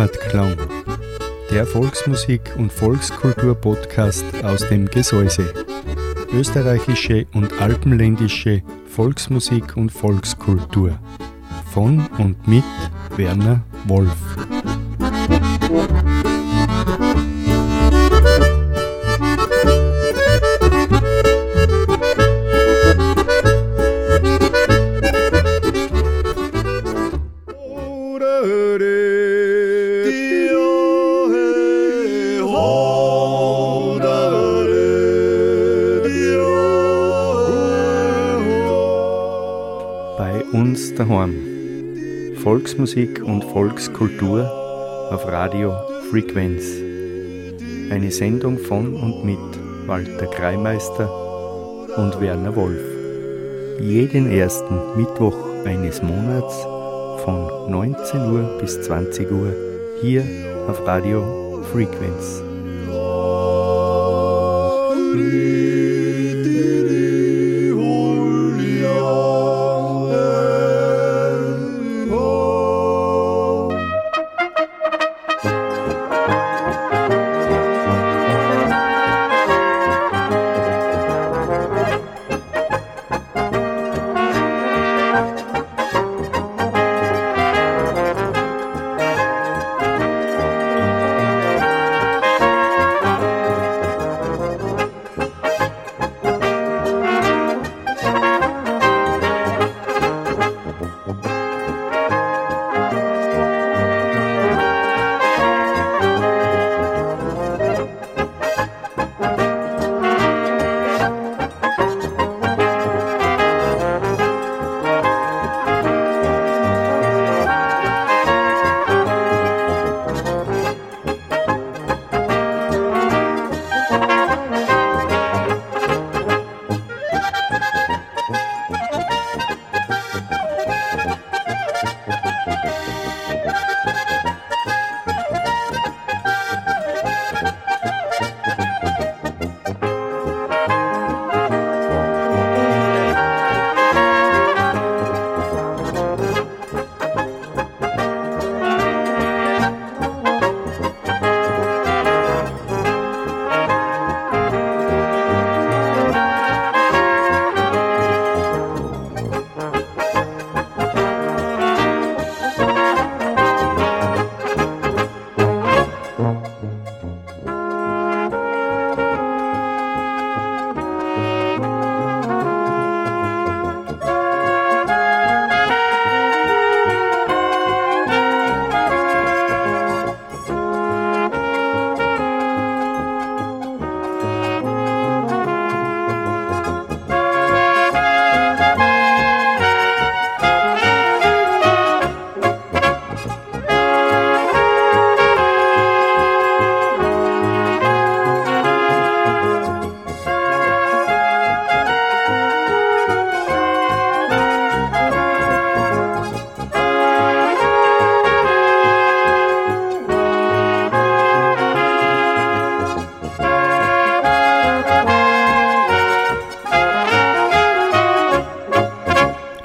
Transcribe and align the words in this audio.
Heimatklang, 0.00 0.56
der 1.50 1.66
Volksmusik- 1.66 2.56
und 2.56 2.72
Volkskultur-Podcast 2.72 4.24
aus 4.42 4.66
dem 4.66 4.86
Gesäuse. 4.86 5.52
Österreichische 6.32 7.26
und 7.34 7.60
alpenländische 7.60 8.62
Volksmusik 8.88 9.76
und 9.76 9.92
Volkskultur. 9.92 10.98
Von 11.70 12.06
und 12.16 12.48
mit 12.48 12.64
Werner 13.16 13.62
Wolf. 13.88 14.16
Volksmusik 42.70 43.24
und 43.24 43.42
Volkskultur 43.42 44.48
auf 45.10 45.26
Radio 45.26 45.74
Frequenz. 46.08 46.62
Eine 47.90 48.12
Sendung 48.12 48.58
von 48.58 48.94
und 48.94 49.24
mit 49.24 49.88
Walter 49.88 50.26
Kreimeister 50.26 51.10
und 51.96 52.20
Werner 52.20 52.54
Wolf. 52.54 52.80
Jeden 53.80 54.30
ersten 54.30 54.78
Mittwoch 54.96 55.36
eines 55.64 56.00
Monats 56.00 56.62
von 57.24 57.72
19 57.72 58.20
Uhr 58.30 58.58
bis 58.60 58.80
20 58.82 59.32
Uhr 59.32 59.52
hier 60.00 60.22
auf 60.68 60.86
Radio 60.86 61.64
Frequenz. 61.72 62.49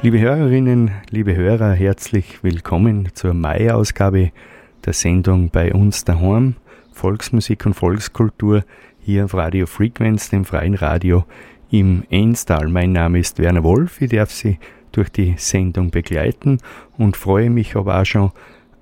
Liebe 0.05 0.19
Hörerinnen, 0.19 0.91
liebe 1.09 1.35
Hörer, 1.35 1.73
herzlich 1.73 2.43
willkommen 2.43 3.09
zur 3.15 3.33
Mai-Ausgabe 3.33 4.31
der 4.85 4.93
Sendung 4.93 5.49
bei 5.49 5.73
uns 5.73 6.05
daheim. 6.05 6.57
Volksmusik 6.93 7.65
und 7.65 7.73
Volkskultur 7.73 8.65
hier 8.99 9.25
auf 9.25 9.33
Radio 9.33 9.65
Frequenz, 9.65 10.29
dem 10.29 10.45
freien 10.45 10.75
Radio 10.75 11.25
im 11.71 12.03
Enstal. 12.11 12.67
Mein 12.67 12.91
Name 12.91 13.17
ist 13.17 13.39
Werner 13.39 13.63
Wolf, 13.63 13.99
ich 13.99 14.11
darf 14.11 14.29
Sie 14.29 14.59
durch 14.91 15.09
die 15.09 15.33
Sendung 15.37 15.89
begleiten 15.89 16.59
und 16.99 17.17
freue 17.17 17.49
mich 17.49 17.75
aber 17.75 17.99
auch 17.99 18.05
schon 18.05 18.31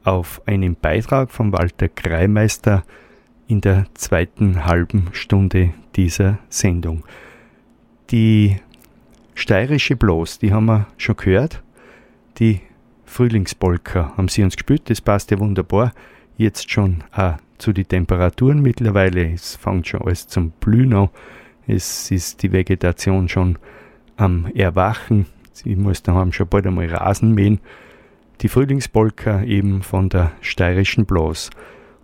auf 0.04 0.42
einen 0.46 0.76
Beitrag 0.76 1.32
von 1.32 1.54
Walter 1.54 1.88
Kreimeister 1.88 2.84
in 3.48 3.62
der 3.62 3.86
zweiten 3.94 4.66
halben 4.66 5.08
Stunde 5.14 5.74
dieser 5.96 6.40
Sendung. 6.50 7.06
Die 8.12 8.58
Steirische 9.36 9.96
Bloß, 9.96 10.40
die 10.40 10.54
haben 10.54 10.66
wir 10.66 10.88
schon 10.98 11.18
gehört. 11.18 11.64
Die 12.38 12.62
Frühlingspolka 13.06 14.14
haben 14.18 14.28
sie 14.28 14.44
uns 14.44 14.56
gespielt, 14.56 14.90
das 14.90 15.02
passt 15.02 15.32
ja 15.32 15.40
wunderbar. 15.40 15.94
Jetzt 16.38 16.72
schon 16.72 17.04
auch 17.12 17.38
zu 17.58 17.74
den 17.74 17.88
Temperaturen 17.88 18.62
mittlerweile. 18.62 19.32
Es 19.32 19.56
fängt 19.56 19.88
schon 19.88 20.02
alles 20.02 20.28
zum 20.28 20.52
Blühen 20.52 20.94
an. 20.94 21.10
Es 21.68 22.12
ist 22.12 22.44
die 22.44 22.52
Vegetation 22.52 23.30
schon 23.30 23.58
am 24.18 24.48
Erwachen. 24.54 25.28
Ich 25.64 25.78
muss 25.78 26.04
daheim 26.04 26.32
schon 26.32 26.48
bald 26.48 26.68
einmal 26.68 26.88
Rasen 26.88 27.34
mähen. 27.34 27.60
Die 28.42 28.50
Frühlingspolka 28.50 29.44
eben 29.44 29.84
von 29.84 30.10
der 30.10 30.32
steirischen 30.42 31.06
Blas. 31.06 31.50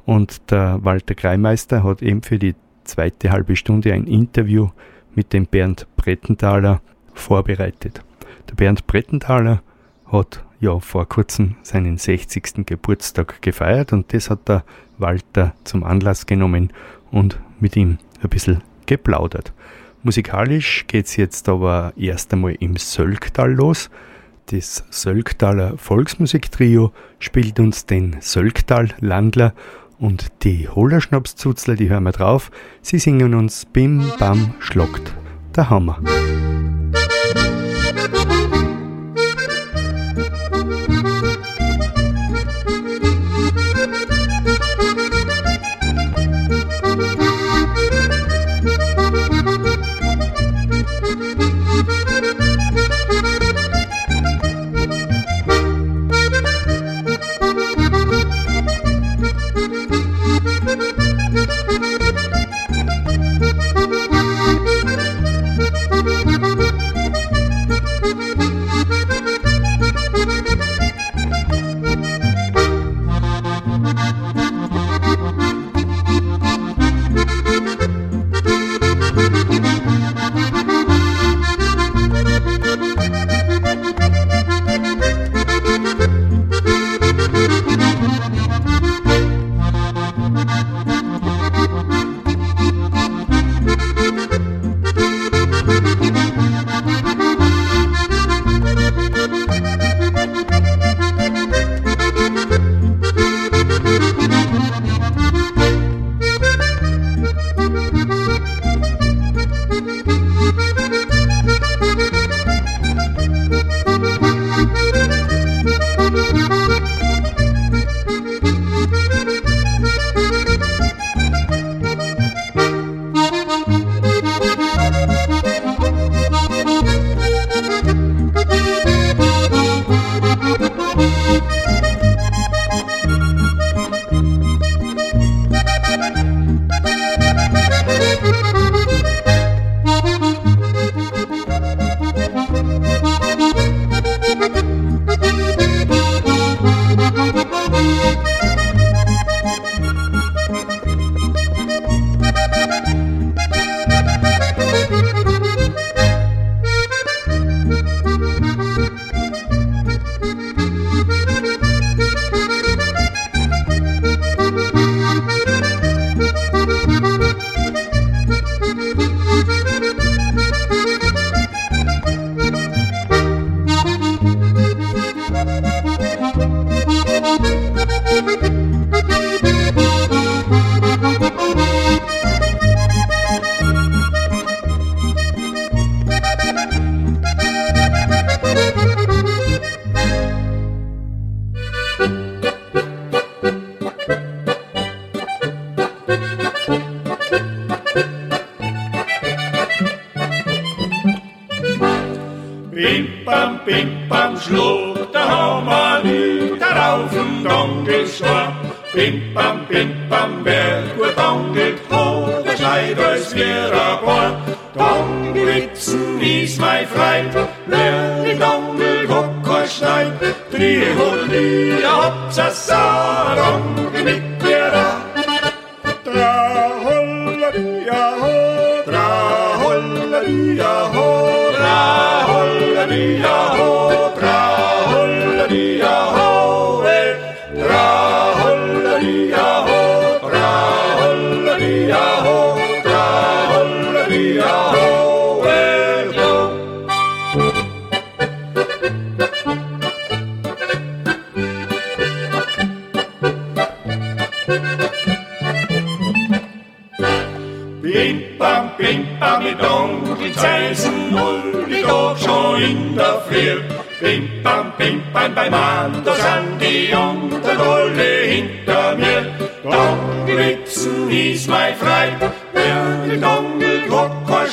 Und 0.06 0.52
der 0.52 0.80
Walter 0.84 1.16
Kreimeister 1.16 1.84
hat 1.84 2.02
eben 2.02 2.22
für 2.22 2.40
die 2.40 2.56
zweite 2.84 3.32
halbe 3.32 3.56
Stunde 3.56 3.94
ein 3.94 4.06
Interview 4.06 4.70
mit 5.14 5.34
dem 5.34 5.46
Bernd 5.46 5.88
Brettenthaler 5.98 6.82
vorbereitet. 7.19 8.01
Der 8.50 8.56
Bernd 8.56 8.88
Brettenthaler 8.88 9.62
hat 10.06 10.44
ja 10.60 10.80
vor 10.80 11.07
kurzem 11.07 11.56
seinen 11.62 11.98
60. 11.98 12.66
Geburtstag 12.66 13.42
gefeiert 13.42 13.94
und 13.94 14.13
das 14.13 14.30
hat 14.30 14.48
der 14.48 14.63
Walter 14.98 15.54
zum 15.63 15.83
Anlass 15.83 16.25
genommen 16.25 16.74
und 17.12 17.39
mit 17.60 17.75
ihm 17.75 17.98
ein 18.21 18.30
bisschen 18.30 18.63
geplaudert. 18.86 19.54
Musikalisch 20.04 20.86
geht's 20.88 21.16
jetzt 21.16 21.50
aber 21.50 21.94
erst 21.98 22.33
einmal 22.33 22.56
im 22.60 22.77
Sölktal 22.77 23.51
los. 23.51 23.89
Das 24.48 24.86
Sölktaler 24.89 25.77
Volksmusiktrio 25.77 26.92
spielt 27.19 27.60
uns 27.60 27.86
den 27.86 28.18
Sölktal-Landler 28.19 29.54
und 30.00 30.27
die 30.44 30.68
Hollerschnapszuzler, 30.68 31.75
die 31.75 31.89
hören 31.89 32.04
wir 32.04 32.13
drauf. 32.13 32.50
Sie 32.81 32.98
singen 32.98 33.36
uns 33.36 33.65
Bim 33.65 34.04
Bam 34.18 34.54
Schlockt 34.60 35.13
der 35.56 35.69
Hammer. 35.69 36.00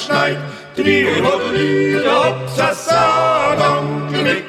sneit. 0.06 0.38
Drie 0.76 1.20
hodelyre 1.24 2.16
opp, 2.28 2.48
sa 2.56 2.70
sa, 2.74 3.04
gang, 3.58 3.88
du 4.12 4.22
mikk, 4.26 4.46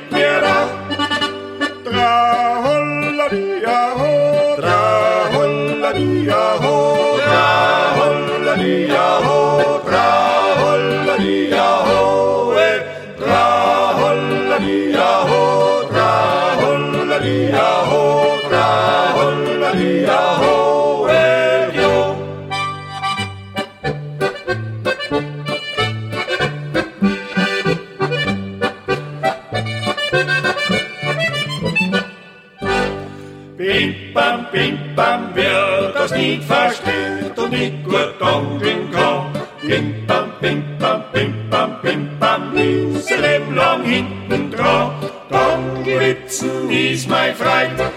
das 36.07 36.17
nicht 36.17 36.43
versteht 36.43 37.37
und 37.37 37.51
nicht 37.51 37.83
gut 37.83 38.13
dandeln 38.19 38.91
kann. 38.91 39.31
Pim 39.61 40.05
pam, 40.07 40.31
pim 40.39 40.63
pam, 40.79 41.03
pim 41.11 41.33
pam, 41.49 41.81
pim 41.81 42.09
pam, 42.19 42.55
ist 42.55 43.11
ein 43.11 43.21
Leben 43.21 43.55
lang 43.55 43.83
hinten 43.83 44.51
dran. 44.51 44.91
Dann 45.29 45.83
geritzen 45.83 46.69
ist 46.69 47.09
mein 47.09 47.35
Freitag. 47.35 47.91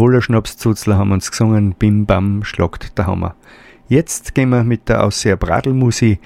Hollerschnapszuzler 0.00 0.96
haben 0.96 1.12
uns 1.12 1.30
gesungen, 1.30 1.74
Bim 1.78 2.06
Bam 2.06 2.42
schlagt 2.44 2.96
der 2.98 3.06
Hammer. 3.06 3.34
Jetzt 3.88 4.34
gehen 4.34 4.50
wir 4.50 4.64
mit 4.64 4.88
der 4.88 5.04
Ausseher 5.04 5.36
Bradelmusi 5.36 6.18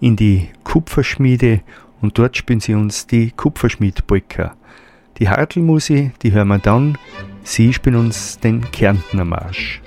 in 0.00 0.16
die 0.16 0.48
Kupferschmiede 0.64 1.60
und 2.00 2.18
dort 2.18 2.36
spielen 2.36 2.60
sie 2.60 2.74
uns 2.74 3.06
die 3.06 3.30
Kupferschmied-Polka. 3.30 4.56
Die 5.18 5.28
Hartelmusi, 5.28 6.12
die 6.22 6.32
hören 6.32 6.48
wir 6.48 6.58
dann, 6.58 6.98
sie 7.42 7.72
spielen 7.72 7.96
uns 7.96 8.38
den 8.38 8.70
Kärntner 8.70 9.24
Marsch. 9.24 9.80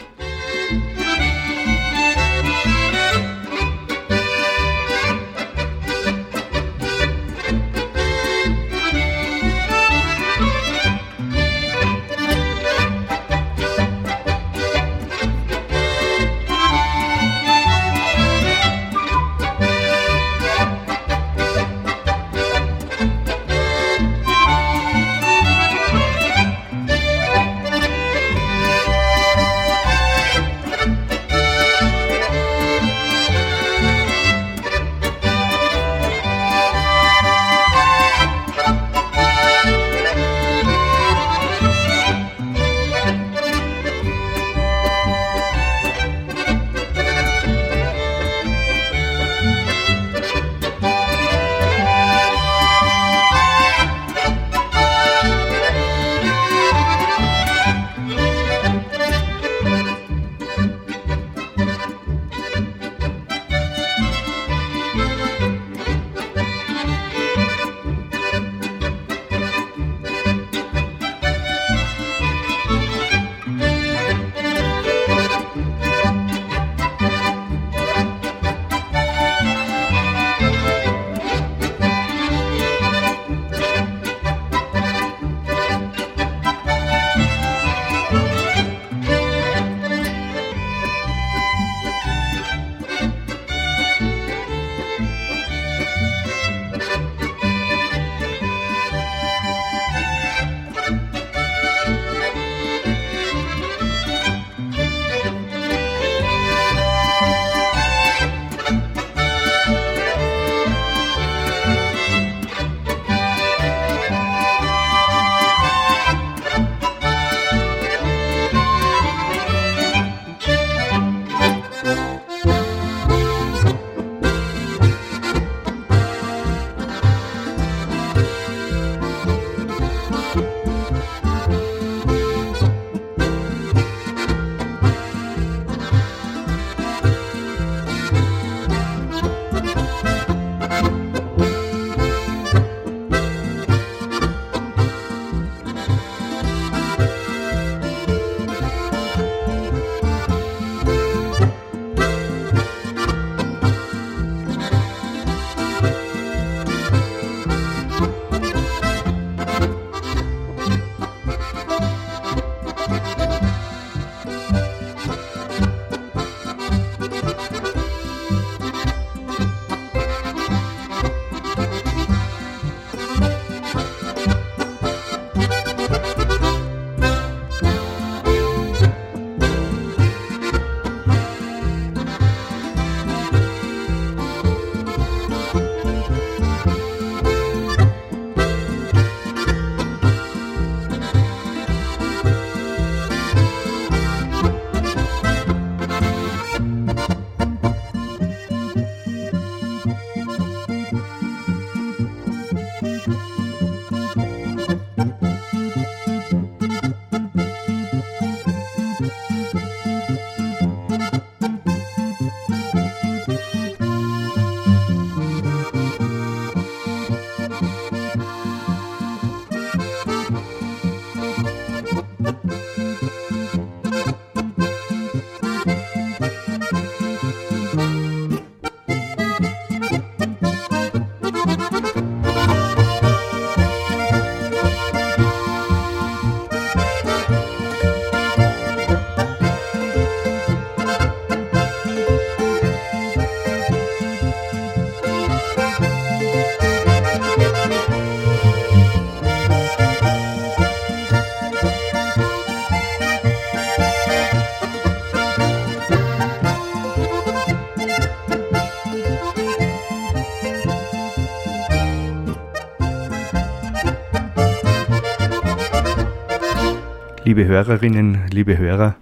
Liebe 267.34 267.48
Hörerinnen, 267.48 268.28
liebe 268.30 268.60
Hörer, 268.60 268.96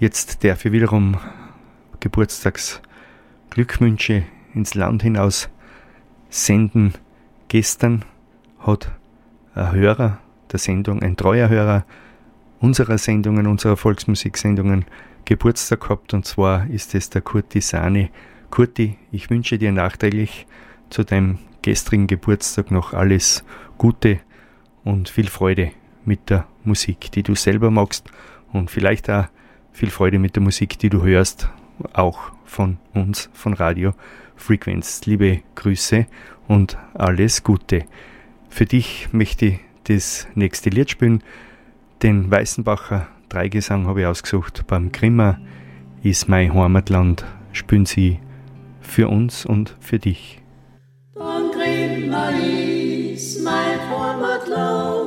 jetzt 0.00 0.42
darf 0.42 0.64
ich 0.64 0.72
wiederum 0.72 1.18
Geburtstagsglückwünsche 2.00 4.22
ins 4.54 4.74
Land 4.74 5.02
hinaus 5.02 5.50
senden. 6.30 6.94
Gestern 7.48 8.06
hat 8.58 8.90
ein 9.54 9.72
Hörer 9.72 10.18
der 10.50 10.58
Sendung, 10.58 11.02
ein 11.02 11.18
treuer 11.18 11.50
Hörer 11.50 11.84
unserer 12.58 12.96
Sendungen, 12.96 13.46
unserer 13.46 13.76
Volksmusiksendungen 13.76 14.86
Geburtstag 15.26 15.82
gehabt 15.82 16.14
und 16.14 16.24
zwar 16.24 16.70
ist 16.70 16.94
es 16.94 17.10
der 17.10 17.20
Kurti 17.20 17.60
Sani. 17.60 18.10
Kurti, 18.48 18.96
ich 19.12 19.28
wünsche 19.28 19.58
dir 19.58 19.72
nachträglich 19.72 20.46
zu 20.88 21.04
deinem 21.04 21.38
gestrigen 21.60 22.06
Geburtstag 22.06 22.70
noch 22.70 22.94
alles 22.94 23.44
Gute 23.76 24.20
und 24.84 25.10
viel 25.10 25.28
Freude 25.28 25.72
mit 26.08 26.30
der 26.30 26.46
Musik, 26.64 27.12
die 27.12 27.22
du 27.22 27.34
selber 27.36 27.70
magst 27.70 28.10
und 28.52 28.70
vielleicht 28.70 29.08
auch 29.10 29.26
viel 29.72 29.90
Freude 29.90 30.18
mit 30.18 30.34
der 30.34 30.42
Musik, 30.42 30.78
die 30.78 30.88
du 30.88 31.04
hörst, 31.04 31.50
auch 31.92 32.18
von 32.44 32.78
uns, 32.94 33.30
von 33.34 33.52
Radio 33.52 33.92
Frequenz. 34.34 35.04
Liebe 35.04 35.42
Grüße 35.54 36.06
und 36.48 36.78
alles 36.94 37.44
Gute. 37.44 37.84
Für 38.48 38.64
dich 38.64 39.08
möchte 39.12 39.46
ich 39.46 39.60
das 39.84 40.26
nächste 40.34 40.70
Lied 40.70 40.90
spielen. 40.90 41.22
Den 42.02 42.30
Weißenbacher 42.30 43.06
Dreigesang 43.28 43.86
habe 43.86 44.00
ich 44.00 44.06
ausgesucht. 44.06 44.64
Beim 44.66 44.90
Grimmer 44.90 45.38
ist 46.02 46.28
mein 46.28 46.54
Heimatland. 46.54 47.24
Spielen 47.52 47.84
sie 47.86 48.18
für 48.80 49.08
uns 49.08 49.44
und 49.44 49.76
für 49.80 49.98
dich. 49.98 50.40
Beim 51.14 51.50
Grimmer 51.50 52.30
ist 53.12 53.44
mein 53.44 53.78
Heimatland. 53.90 54.97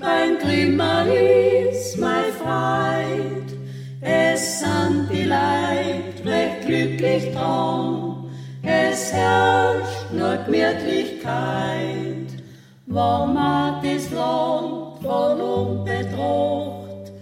Beim 0.00 0.38
Grimmer 0.38 1.04
ist 1.06 1.98
mein 1.98 2.32
Freud. 2.40 3.52
Es 4.00 4.60
sind 4.60 5.08
die 5.12 5.24
Leid 5.24 6.24
recht 6.24 6.66
glücklich 6.66 7.34
dran. 7.34 8.24
Es 8.62 9.12
herrscht 9.12 10.10
nur 10.12 10.38
Gemütlichkeit. 10.46 12.28
War 12.86 13.26
man 13.26 13.82
das 13.82 14.10
Land 14.10 15.02
von 15.02 15.40
unbetracht, 15.40 17.12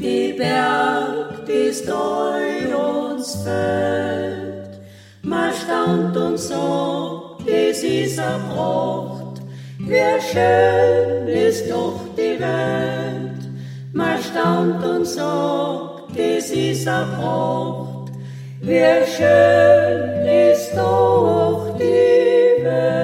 die 0.00 0.32
Berg, 0.32 1.44
die 1.44 1.72
Steu 1.72 2.76
uns 2.76 3.34
fällt. 3.42 4.80
Man 5.22 5.52
stand 5.52 6.16
und 6.16 6.38
sagt, 6.38 7.40
das 7.46 7.82
ist 7.82 8.20
eine 8.20 8.48
wie 9.80 10.20
schön 10.20 11.28
ist 11.28 11.70
doch 11.70 12.07
die 12.18 12.40
Welt. 12.40 13.42
Man 13.92 14.18
stand 14.18 14.84
und 14.84 15.06
sagt, 15.06 16.10
das 16.18 16.50
ist 16.50 16.88
eine 16.88 17.06
Pracht, 17.16 18.12
wie 18.60 19.06
schön 19.16 20.26
ist 20.26 20.76
doch 20.76 21.76
die 21.78 22.64
Welt. 22.64 22.98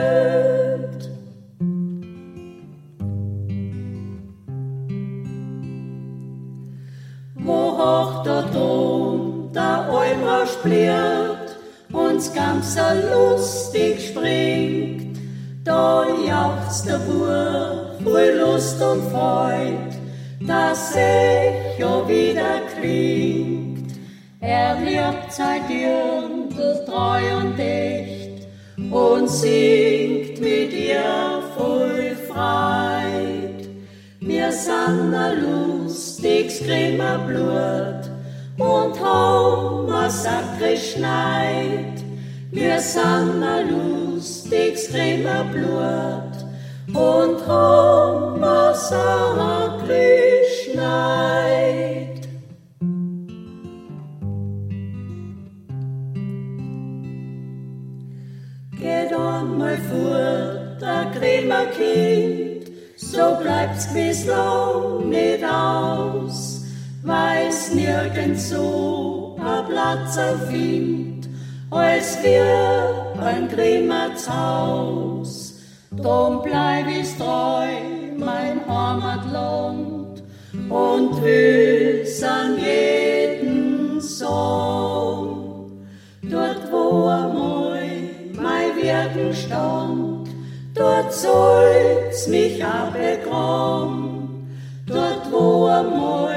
hoch 7.47 8.23
dort 8.25 8.55
um, 8.57 9.51
der 9.53 9.89
Almer 9.91 10.47
spliert, 10.47 11.57
uns 11.93 12.33
ganz 12.33 12.77
lustig 13.13 14.09
springt. 14.09 15.19
Da 15.63 16.05
jauchzt 16.27 16.87
der 16.87 16.99
Bur 16.99 17.84
voll 18.05 18.39
Lust 18.39 18.81
und 18.83 19.03
Freud, 19.11 19.91
das 20.41 20.95
Echo 20.95 22.07
wieder 22.07 22.61
klingt. 22.77 23.93
Er 24.41 24.77
liebt 24.79 25.33
seit 25.33 25.69
Dirndl 25.69 26.85
treu 26.85 27.23
und 27.41 27.59
echt 27.59 28.47
und 28.91 29.29
singt 29.29 30.39
mit 30.39 30.73
ihr 30.73 31.43
voll 31.57 32.15
Freud. 32.29 33.69
Wir 34.21 34.53
sind 34.53 35.15
a 35.15 35.33
lustig, 35.33 36.51
skrimmer 36.51 37.19
Blut 37.27 38.03
und 38.59 39.01
haben 39.01 40.11
Sackre 40.11 40.77
Schneid. 40.77 42.05
Wir 42.51 42.79
sind 42.79 43.43
a 43.43 43.61
lustig, 43.61 44.77
skrimmer 44.79 45.45
Blut 45.45 46.24
und 46.89 47.47
haben 47.47 48.45
Sackre 48.75 50.43
Schneid. 50.63 52.29
Geht 58.79 59.13
einmal 59.13 59.79
vor, 59.79 60.77
der 60.81 61.13
Grimmer 61.19 61.67
Kind, 61.67 62.71
so 62.97 63.37
bleibt's 63.41 63.87
bislang 63.93 65.09
nicht 65.09 65.45
aus, 65.45 66.65
weil's 67.03 67.73
nirgends 67.73 68.51
so 68.51 69.37
a 69.41 69.63
Platz 69.63 70.17
erfindt, 70.17 71.29
als 71.71 72.19
wir 72.23 73.15
ein 73.21 73.49
Grimmerts 73.49 74.29
Haus. 74.29 75.54
Drum 76.05 76.43
bleib 76.43 76.87
ich 76.87 77.17
treu, 77.17 77.65
mein 78.19 78.61
Heimatland, 78.69 80.23
und 80.69 81.23
will's 81.23 82.23
an 82.23 82.59
jeden 82.59 84.03
Song. 84.03 85.81
Dort, 86.21 86.71
wo 86.71 87.07
einmal 87.09 87.81
mein 88.35 88.77
Wirken 88.77 89.33
stand, 89.33 90.29
dort 90.75 91.11
soll's 91.11 92.29
mich 92.29 92.63
abbegraben, 92.63 94.47
dort 94.87 95.33
wo 95.33 95.69
einmal 95.69 96.37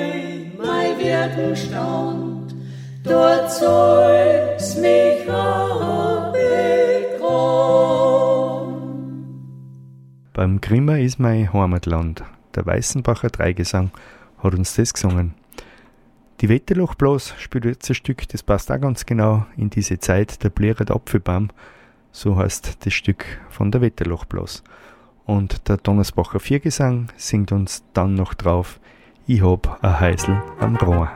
mein 0.57 0.97
Wirken 0.97 1.53
stand, 1.57 2.55
dort 3.03 3.51
soll's 3.51 4.77
mich 4.77 5.29
abbegraben. 5.29 6.16
Beim 10.47 10.61
Grimmer 10.61 10.97
ist 10.97 11.19
mein 11.19 11.51
Heimatland. 11.51 12.23
Der 12.55 12.65
Weißenbacher 12.65 13.27
Dreigesang 13.27 13.91
hat 14.37 14.55
uns 14.55 14.75
das 14.75 14.93
gesungen. 14.93 15.33
Die 16.39 16.47
Wetterlochblas 16.47 17.33
spielt 17.37 17.65
jetzt 17.65 17.89
ein 17.89 17.95
Stück, 17.95 18.29
das 18.29 18.43
passt 18.43 18.71
auch 18.71 18.79
ganz 18.79 19.05
genau 19.05 19.45
in 19.57 19.69
diese 19.69 19.99
Zeit, 19.99 20.41
der 20.45 20.49
Blierer 20.49 20.89
Apfelbaum 20.89 21.49
so 22.13 22.37
heißt 22.37 22.77
das 22.85 22.93
Stück 22.93 23.25
von 23.49 23.71
der 23.71 23.81
Wetterlochblas. 23.81 24.63
Und 25.25 25.67
der 25.67 25.75
Donnersbacher 25.75 26.39
Viergesang 26.39 27.09
singt 27.17 27.51
uns 27.51 27.83
dann 27.91 28.13
noch 28.13 28.33
drauf, 28.33 28.79
ich 29.25 29.43
hab 29.43 29.83
a 29.83 29.99
Heisel 29.99 30.41
am 30.61 30.77
Rohr. 30.77 31.11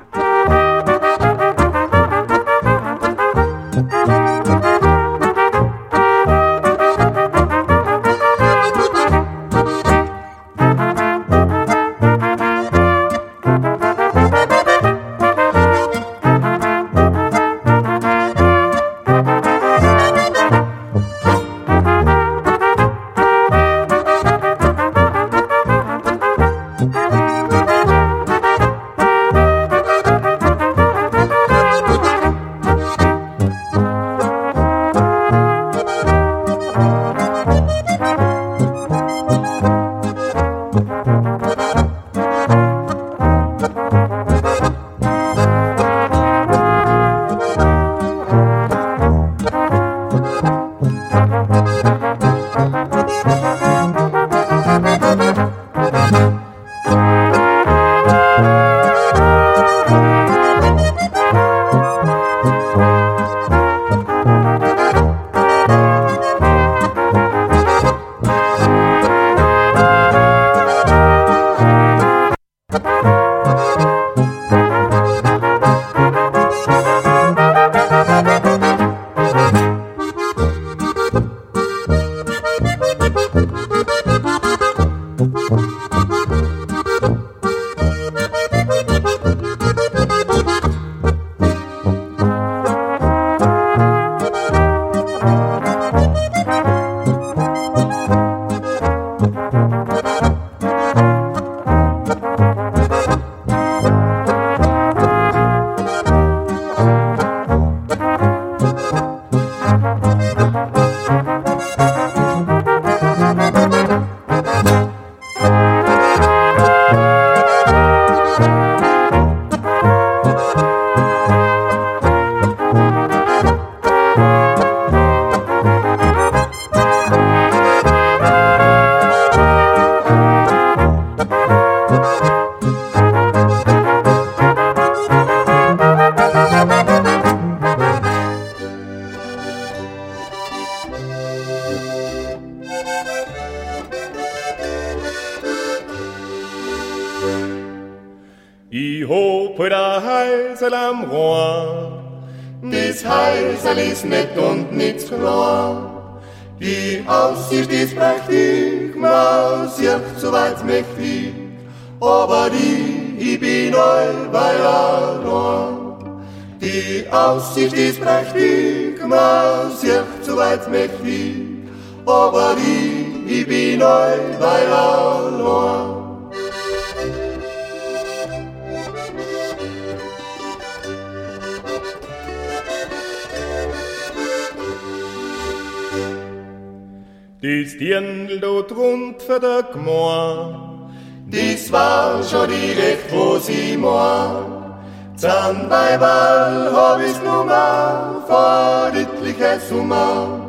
Das 187.44 187.76
Dirndl 187.76 188.40
dort 188.40 188.72
rund 188.72 189.20
für 189.20 189.40
der 189.40 189.64
Gmor, 189.64 190.92
das 191.26 191.72
war 191.72 192.22
schon 192.22 192.48
die 192.50 192.74
Recht, 192.80 193.12
wo 193.12 193.40
sie 193.40 193.76
mor. 193.78 194.78
Zahn 195.16 195.68
bei 195.68 195.98
Ball 195.98 196.72
hab 196.72 197.02
ich's 197.02 197.20
nummer 197.24 198.24
vor 198.28 198.92
etliche 198.94 199.60
Sommer. 199.68 200.40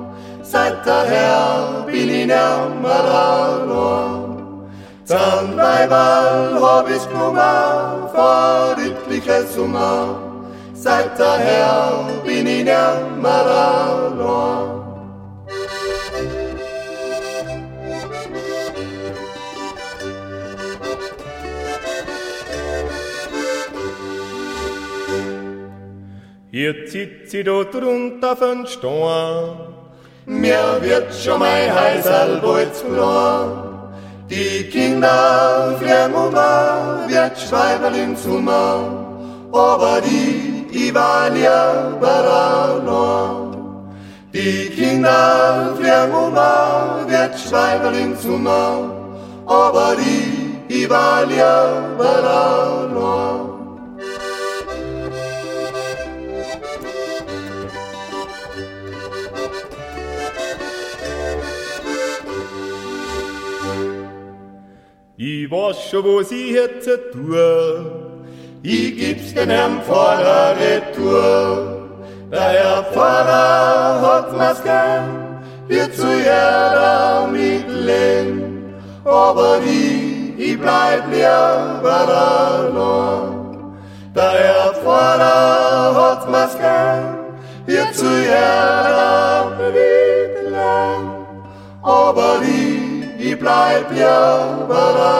Seit 0.42 0.86
daher 0.86 1.82
bin 1.86 2.10
ich. 2.10 2.28
Zahn 5.06 5.56
bei 5.56 5.86
Ball 5.86 6.60
hab 6.60 6.90
ich's 6.90 7.08
nummer 7.08 8.10
vor 8.12 8.76
etliche 8.76 9.46
Sommer. 9.46 10.20
Seit 10.74 11.18
daher 11.18 12.06
bin 12.22 12.46
ich 12.46 12.64
nimmer 12.64 13.46
allein. 13.46 14.81
Hier 26.54 26.84
zieht 26.84 27.30
sie 27.30 27.42
dort 27.42 27.74
runter 27.74 28.36
von 28.36 28.66
Stor. 28.66 29.72
Mir 30.26 30.76
wird 30.82 31.14
schon 31.14 31.38
mein 31.38 31.74
Heißal 31.74 32.42
bald 32.42 32.74
klar. 32.74 33.94
Die 34.28 34.64
Kinder 34.64 35.74
fliegen 35.78 36.12
um, 36.14 36.34
wird 36.34 37.38
Schweiberlin 37.38 38.14
zu 38.14 38.34
mir. 38.48 39.06
Aber 39.50 40.02
die, 40.04 40.66
war 40.94 41.30
lieber 41.30 42.20
Die 44.34 44.68
Kinder 44.76 45.74
fliegen 45.78 46.12
um, 46.12 46.34
wird 46.34 47.34
Schweiberlin 47.48 48.14
zu 48.18 48.36
mir. 48.36 48.90
Aber 49.46 49.96
die, 49.96 50.60
ich 50.68 50.90
war 50.90 51.24
Ich 65.24 65.48
weiß 65.48 65.88
schon, 65.88 66.02
wo 66.04 66.20
sie 66.20 66.52
jetzt 66.52 66.90
tun. 67.12 67.92
Ich 68.60 68.98
gib's 68.98 69.32
den 69.32 69.50
Herrn 69.50 69.80
Pfarrer 69.82 70.56
retour. 70.58 71.90
Der 72.32 72.40
Herr 72.40 72.82
Pfarrer 72.92 74.00
hat 74.02 74.32
mir's 74.36 74.60
gern, 74.64 75.40
wird 75.68 75.94
zu 75.94 76.08
jeder 76.08 77.28
mitteln. 77.30 78.74
Aber 79.04 79.60
ich, 79.64 80.36
ich 80.44 80.58
bleib 80.58 81.04
lieber 81.12 82.08
allein. 82.10 83.76
Der 84.16 84.32
Herr 84.42 84.74
Pfarrer 84.82 85.94
hat 86.02 86.28
mir's 86.32 86.58
gern, 86.58 87.18
wird 87.66 87.94
zu 87.94 88.10
jeder 88.10 89.52
mitteln. 89.56 90.56
Aber 91.80 92.40
ich, 92.42 93.24
ich 93.24 93.38
bleib 93.38 93.88
lieber 93.92 94.82
allein 94.88 95.11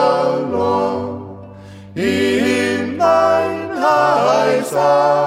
Son. 4.73 5.22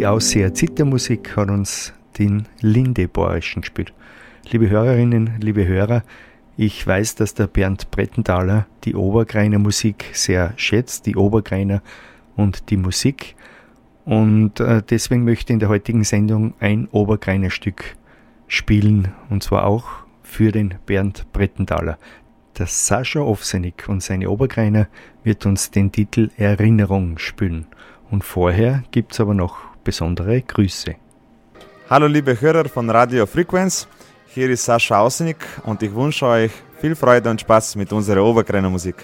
Die 0.00 0.06
Ausseher 0.06 0.54
Zittermusik 0.54 1.36
hat 1.36 1.50
uns 1.50 1.92
den 2.18 2.48
Lindeborischen 2.62 3.60
gespielt. 3.60 3.92
Liebe 4.50 4.70
Hörerinnen, 4.70 5.32
liebe 5.42 5.66
Hörer, 5.66 6.04
ich 6.56 6.86
weiß, 6.86 7.16
dass 7.16 7.34
der 7.34 7.48
Bernd 7.48 7.90
Brettenthaler 7.90 8.66
die 8.84 8.94
Obergreiner 8.94 9.58
Musik 9.58 10.06
sehr 10.14 10.54
schätzt, 10.56 11.04
die 11.04 11.16
Obergreiner 11.16 11.82
und 12.34 12.70
die 12.70 12.78
Musik. 12.78 13.36
Und 14.06 14.58
äh, 14.60 14.82
deswegen 14.88 15.24
möchte 15.24 15.52
ich 15.52 15.56
in 15.56 15.60
der 15.60 15.68
heutigen 15.68 16.04
Sendung 16.04 16.54
ein 16.60 16.88
Obergreiner 16.92 17.50
Stück 17.50 17.94
spielen, 18.48 19.08
und 19.28 19.42
zwar 19.42 19.66
auch 19.66 19.84
für 20.22 20.50
den 20.50 20.76
Bernd 20.86 21.30
Brettenthaler. 21.34 21.98
Der 22.56 22.64
Sascha 22.64 23.20
Ovsenik 23.20 23.86
und 23.86 24.02
seine 24.02 24.30
Obergreiner 24.30 24.88
wird 25.24 25.44
uns 25.44 25.70
den 25.70 25.92
Titel 25.92 26.30
Erinnerung 26.38 27.18
spielen. 27.18 27.66
Und 28.10 28.24
vorher 28.24 28.82
gibt 28.92 29.12
es 29.12 29.20
aber 29.20 29.34
noch 29.34 29.69
besondere 29.90 30.40
Grüße. 30.42 30.94
Hallo 31.88 32.06
liebe 32.06 32.40
Hörer 32.40 32.68
von 32.68 32.88
Radio 32.90 33.26
Frequenz. 33.26 33.88
Hier 34.34 34.48
ist 34.48 34.64
Sascha 34.64 35.00
Ausenik 35.00 35.38
und 35.64 35.82
ich 35.82 35.92
wünsche 35.92 36.26
euch 36.26 36.52
viel 36.80 36.94
Freude 36.94 37.28
und 37.28 37.40
Spaß 37.40 37.74
mit 37.74 37.92
unserer 37.92 38.22
Oberkreiner 38.22 38.70
Musik. 38.70 38.94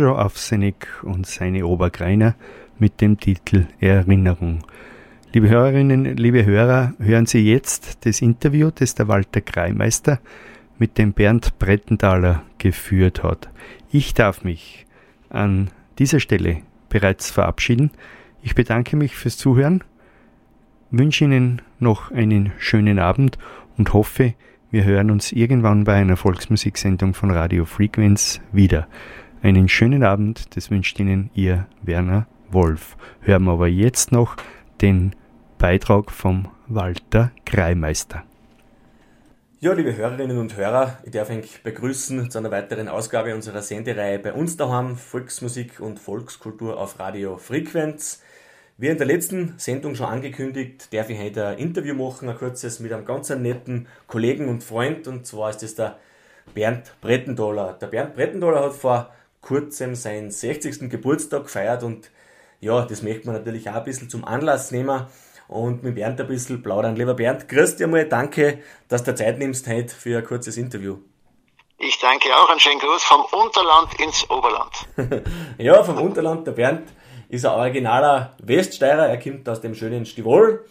Sascha 0.00 0.16
Avsenik 0.16 0.88
und 1.02 1.26
seine 1.26 1.66
Obergreiner 1.66 2.34
mit 2.78 3.02
dem 3.02 3.20
Titel 3.20 3.66
Erinnerung. 3.80 4.60
Liebe 5.34 5.50
Hörerinnen, 5.50 6.16
liebe 6.16 6.46
Hörer, 6.46 6.94
hören 6.98 7.26
Sie 7.26 7.46
jetzt 7.46 8.06
das 8.06 8.22
Interview, 8.22 8.70
das 8.74 8.94
der 8.94 9.08
Walter 9.08 9.42
Kreimeister 9.42 10.18
mit 10.78 10.96
dem 10.96 11.12
Bernd 11.12 11.58
Brettenthaler 11.58 12.44
geführt 12.56 13.22
hat. 13.22 13.50
Ich 13.92 14.14
darf 14.14 14.42
mich 14.42 14.86
an 15.28 15.68
dieser 15.98 16.18
Stelle 16.18 16.62
bereits 16.88 17.30
verabschieden. 17.30 17.90
Ich 18.42 18.54
bedanke 18.54 18.96
mich 18.96 19.14
fürs 19.16 19.36
Zuhören, 19.36 19.84
wünsche 20.90 21.26
Ihnen 21.26 21.60
noch 21.78 22.10
einen 22.10 22.52
schönen 22.56 22.98
Abend 22.98 23.36
und 23.76 23.92
hoffe, 23.92 24.32
wir 24.70 24.84
hören 24.84 25.10
uns 25.10 25.30
irgendwann 25.30 25.84
bei 25.84 25.96
einer 25.96 26.16
Volksmusiksendung 26.16 27.12
von 27.12 27.30
Radio 27.30 27.66
Frequenz 27.66 28.40
wieder. 28.50 28.88
Einen 29.42 29.70
schönen 29.70 30.04
Abend, 30.04 30.54
das 30.54 30.70
wünscht 30.70 31.00
Ihnen 31.00 31.30
Ihr 31.32 31.66
Werner 31.80 32.26
Wolf. 32.50 32.98
Hören 33.22 33.44
wir 33.44 33.52
aber 33.52 33.68
jetzt 33.68 34.12
noch 34.12 34.36
den 34.82 35.16
Beitrag 35.56 36.10
vom 36.10 36.48
Walter 36.66 37.30
Kreimeister. 37.46 38.22
Ja, 39.58 39.72
liebe 39.72 39.96
Hörerinnen 39.96 40.36
und 40.36 40.58
Hörer, 40.58 40.98
ich 41.04 41.12
darf 41.12 41.30
euch 41.30 41.62
begrüßen 41.62 42.30
zu 42.30 42.36
einer 42.36 42.50
weiteren 42.50 42.88
Ausgabe 42.88 43.34
unserer 43.34 43.62
Sendereihe 43.62 44.18
bei 44.18 44.34
uns 44.34 44.58
daheim, 44.58 44.96
Volksmusik 44.96 45.80
und 45.80 45.98
Volkskultur 45.98 46.78
auf 46.78 46.98
Radio 46.98 47.38
Frequenz. 47.38 48.22
Wie 48.76 48.88
in 48.88 48.98
der 48.98 49.06
letzten 49.06 49.54
Sendung 49.56 49.94
schon 49.94 50.06
angekündigt, 50.06 50.92
darf 50.92 51.08
ich 51.08 51.18
heute 51.18 51.46
ein 51.46 51.58
Interview 51.58 51.94
machen, 51.94 52.28
ein 52.28 52.36
kurzes 52.36 52.78
mit 52.78 52.92
einem 52.92 53.06
ganz 53.06 53.30
netten 53.30 53.86
Kollegen 54.06 54.50
und 54.50 54.62
Freund, 54.62 55.08
und 55.08 55.26
zwar 55.26 55.48
ist 55.48 55.62
das 55.62 55.76
der 55.76 55.96
Bernd 56.52 56.94
Brettendoller. 57.00 57.78
Der 57.80 57.86
Bernd 57.86 58.14
Brettendoller 58.14 58.64
hat 58.64 58.74
vor 58.74 59.10
kurzem 59.40 59.94
seinen 59.94 60.30
60. 60.30 60.90
Geburtstag 60.90 61.44
gefeiert 61.44 61.82
und 61.82 62.10
ja, 62.60 62.84
das 62.84 63.02
möchte 63.02 63.26
man 63.26 63.36
natürlich 63.36 63.68
auch 63.70 63.74
ein 63.74 63.84
bisschen 63.84 64.10
zum 64.10 64.24
Anlass 64.24 64.70
nehmen 64.70 65.06
und 65.48 65.82
mit 65.82 65.94
Bernd 65.94 66.20
ein 66.20 66.26
bisschen 66.26 66.62
plaudern. 66.62 66.94
Lieber 66.94 67.14
Bernd, 67.14 67.48
grüß 67.48 67.76
dich 67.76 67.84
einmal, 67.84 68.06
danke, 68.06 68.62
dass 68.88 69.02
du 69.02 69.14
Zeit 69.14 69.38
nimmst 69.38 69.66
heute 69.66 69.94
für 69.94 70.18
ein 70.18 70.24
kurzes 70.24 70.56
Interview. 70.56 70.98
Ich 71.78 71.98
danke 71.98 72.28
auch, 72.36 72.50
einen 72.50 72.60
schönen 72.60 72.78
Gruß 72.78 73.02
vom 73.02 73.22
Unterland 73.32 73.94
ins 74.00 74.28
Oberland. 74.28 75.24
ja, 75.58 75.82
vom 75.82 75.96
Unterland, 75.96 76.46
der 76.46 76.52
Bernd 76.52 76.92
ist 77.30 77.46
ein 77.46 77.52
originaler 77.52 78.36
Weststeirer, 78.42 79.08
er 79.08 79.18
kommt 79.18 79.48
aus 79.48 79.62
dem 79.62 79.74
schönen 79.74 80.04
Stivol 80.04 80.66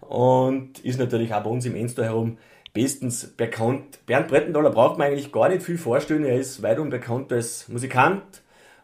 und 0.00 0.80
ist 0.80 0.98
natürlich 0.98 1.32
auch 1.32 1.44
bei 1.44 1.50
uns 1.50 1.64
im 1.64 1.76
Enster 1.76 2.04
herum 2.04 2.38
bestens 2.78 3.26
bekannt. 3.36 3.98
Bernd 4.06 4.28
Brettendaler 4.28 4.70
braucht 4.70 4.98
man 4.98 5.08
eigentlich 5.08 5.32
gar 5.32 5.48
nicht 5.48 5.64
viel 5.64 5.76
vorstellen, 5.76 6.24
er 6.24 6.38
ist 6.38 6.62
weit 6.62 6.76
bekannt 6.90 7.32
als 7.32 7.66
Musikant, 7.66 8.22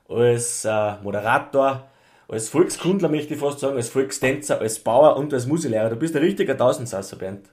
als 0.08 0.64
äh, 0.64 0.96
Moderator, 1.00 1.88
als 2.26 2.48
Volkskundler 2.48 3.08
möchte 3.08 3.34
ich 3.34 3.40
fast 3.40 3.60
sagen, 3.60 3.76
als 3.76 3.90
Volkstänzer, 3.90 4.58
als 4.58 4.80
Bauer 4.80 5.14
und 5.14 5.32
als 5.32 5.46
Musiklehrer. 5.46 5.90
Du 5.90 5.96
bist 5.96 6.16
ein 6.16 6.22
richtiger 6.22 6.58
Tausendsasser, 6.58 7.14
Bernd. 7.14 7.48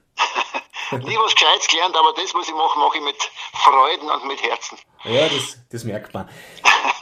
Nie 0.90 1.16
was 1.16 1.32
Gescheites 1.32 1.68
gelernt, 1.68 1.96
aber 1.96 2.12
das, 2.16 2.34
was 2.34 2.48
ich 2.48 2.54
mache, 2.54 2.76
mache 2.76 2.98
ich 2.98 3.04
mit 3.04 3.30
Freuden 3.54 4.10
und 4.10 4.26
mit 4.26 4.42
Herzen. 4.42 4.78
Ja, 5.04 5.28
das, 5.28 5.58
das 5.70 5.84
merkt 5.84 6.12
man. 6.12 6.28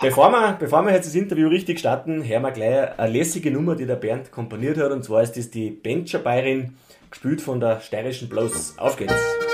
bevor, 0.03 0.31
wir, 0.31 0.53
bevor 0.61 0.83
wir 0.83 0.93
jetzt 0.93 1.07
das 1.07 1.15
Interview 1.15 1.49
richtig 1.49 1.79
starten, 1.79 2.23
hören 2.23 2.43
wir 2.43 2.51
gleich 2.51 2.99
eine 2.99 3.11
lässige 3.11 3.51
Nummer, 3.51 3.75
die 3.75 3.87
der 3.87 3.97
Bernd 3.97 4.31
komponiert 4.31 4.77
hat. 4.77 4.93
Und 4.93 5.03
zwar 5.03 5.23
ist 5.23 5.39
das 5.39 5.51
die 5.51 5.71
Bencher 5.71 6.19
Bayerin, 6.19 6.77
gespielt 7.11 7.41
von 7.41 7.61
der 7.61 7.81
steirischen 7.81 8.29
Bloß. 8.29 8.79
Auf 8.79 8.97
geht's! 8.97 9.50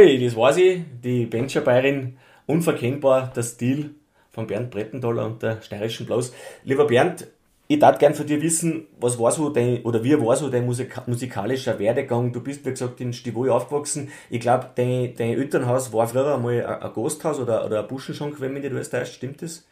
Jawohl, 0.00 0.18
das 0.18 0.34
weiß 0.34 0.56
ich. 0.56 0.82
Die 1.04 1.26
Bencher 1.26 1.60
Bayerin, 1.60 2.18
unverkennbar 2.46 3.32
der 3.36 3.42
Stil 3.42 3.94
von 4.32 4.46
Bernd 4.46 4.70
Brettendaler 4.70 5.26
und 5.26 5.42
der 5.42 5.60
steirischen 5.60 6.06
Blaus. 6.06 6.32
Lieber 6.64 6.86
Bernd, 6.86 7.26
ich 7.68 7.78
darf 7.78 7.98
gern 7.98 8.14
von 8.14 8.26
dir 8.26 8.40
wissen, 8.40 8.88
was 8.98 9.18
war 9.18 9.30
so 9.30 9.50
dein, 9.50 9.82
oder 9.84 10.02
wie 10.02 10.18
war 10.18 10.36
so 10.36 10.48
dein 10.48 10.64
Musika 10.64 11.04
musikalischer 11.06 11.78
Werdegang? 11.78 12.32
Du 12.32 12.40
bist, 12.40 12.64
wie 12.64 12.70
gesagt, 12.70 13.00
in 13.02 13.12
Stivoi 13.12 13.50
aufgewachsen. 13.50 14.10
Ich 14.30 14.40
glaube, 14.40 14.70
dein, 14.74 15.14
dein 15.16 15.34
Elternhaus 15.34 15.92
war 15.92 16.08
früher 16.08 16.34
einmal 16.34 16.64
ein 16.64 16.92
Gasthaus 16.94 17.38
oder, 17.38 17.66
oder 17.66 17.80
ein 17.80 17.86
Buschenschank, 17.86 18.40
wenn 18.40 18.54
mich 18.54 18.62
nicht 18.62 18.72
alles 18.72 18.88
täuscht. 18.88 19.16
Stimmt 19.16 19.42
das? 19.42 19.66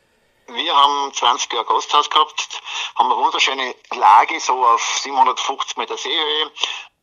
Wir 0.46 0.74
haben 0.74 1.12
20 1.12 1.52
Jahre 1.52 1.66
Gasthaus 1.66 2.08
gehabt, 2.08 2.60
haben 2.96 3.12
eine 3.12 3.22
wunderschöne 3.22 3.74
Lage, 3.98 4.40
so 4.40 4.52
auf 4.52 4.82
750 5.02 5.76
Meter 5.76 5.96
Seehöhe, 5.96 6.50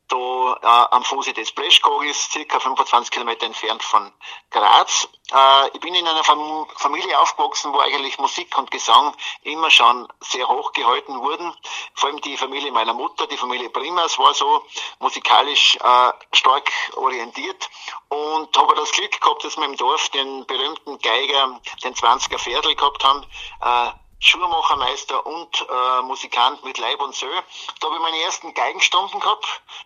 da 0.08 0.58
äh, 0.62 0.96
am 0.96 1.04
Fuße 1.04 1.34
des 1.34 1.52
Breschkogels, 1.52 2.32
circa 2.32 2.60
25 2.60 3.12
Kilometer 3.12 3.46
entfernt 3.46 3.84
von 3.84 4.12
Graz. 4.52 5.08
Äh, 5.32 5.70
ich 5.74 5.80
bin 5.80 5.96
in 5.96 6.08
einer 6.08 6.24
Fam 6.24 6.68
Familie 6.76 7.20
aufgewachsen, 7.20 7.74
wo 7.74 7.80
eigentlich 7.80 8.18
Musik 8.20 8.58
und 8.58 8.70
Gesang 8.72 9.16
immer 9.44 9.70
schon 9.70 10.08
sehr 10.22 10.48
hoch 10.48 10.74
gehalten 10.74 11.20
wurden. 11.22 11.54
Vor 11.94 12.10
allem 12.10 12.22
die 12.22 12.38
Familie 12.38 12.72
meiner 12.72 12.94
Mutter, 12.94 13.28
die 13.28 13.38
Familie 13.38 13.70
Primas, 13.70 14.20
war 14.20 14.34
so 14.34 14.64
musikalisch 15.00 15.78
äh, 15.78 16.12
stark 16.34 16.72
orientiert 16.96 17.70
und 18.10 18.56
habe 18.58 18.76
das 18.76 18.92
Glück 18.92 19.20
gehabt, 19.20 19.44
dass 19.44 19.58
wir 19.58 19.66
im 19.66 19.76
Dorf 19.76 20.10
den 20.10 20.46
berühmten 20.46 21.00
Geiger, 21.00 21.60
den 21.84 21.96
20er 21.96 22.38
Pferdl 22.38 22.76
gehabt 22.76 23.04
haben. 23.04 23.26
Äh, 23.62 24.05
Schuhmachermeister 24.20 25.26
und 25.26 25.62
äh, 25.62 26.02
Musikant 26.04 26.64
mit 26.64 26.78
Leib 26.78 27.02
und 27.02 27.14
Seele. 27.14 27.44
Da 27.80 27.88
habe 27.88 27.98
ich 27.98 28.02
meine 28.02 28.24
ersten 28.24 28.54
Geigenstunden 28.54 29.20
gehabt, 29.20 29.46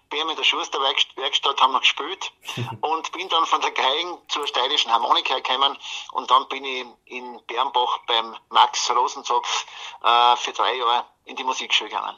bin 0.10 0.26
mit 0.28 0.38
der 0.38 0.44
Schusterwerkstatt, 0.44 1.62
haben 1.62 1.74
wir 1.74 1.80
gespielt 1.80 2.32
und 2.82 3.12
bin 3.12 3.28
dann 3.30 3.46
von 3.46 3.62
der 3.62 3.72
Geigen 3.72 4.18
zur 4.28 4.48
steirischen 4.48 4.92
Harmonika 4.92 5.36
gekommen 5.36 5.78
und 6.14 6.30
dann 6.30 6.48
bin 6.48 6.64
ich 6.64 6.86
in 7.06 7.40
Bernbach 7.48 8.00
beim 8.08 8.36
Max 8.50 8.90
Rosenzopf 8.92 9.66
äh, 10.04 10.36
für 10.38 10.52
drei 10.52 10.76
Jahre 10.76 11.06
in 11.26 11.36
die 11.36 11.44
Musikschule 11.44 11.90
gegangen. 11.90 12.18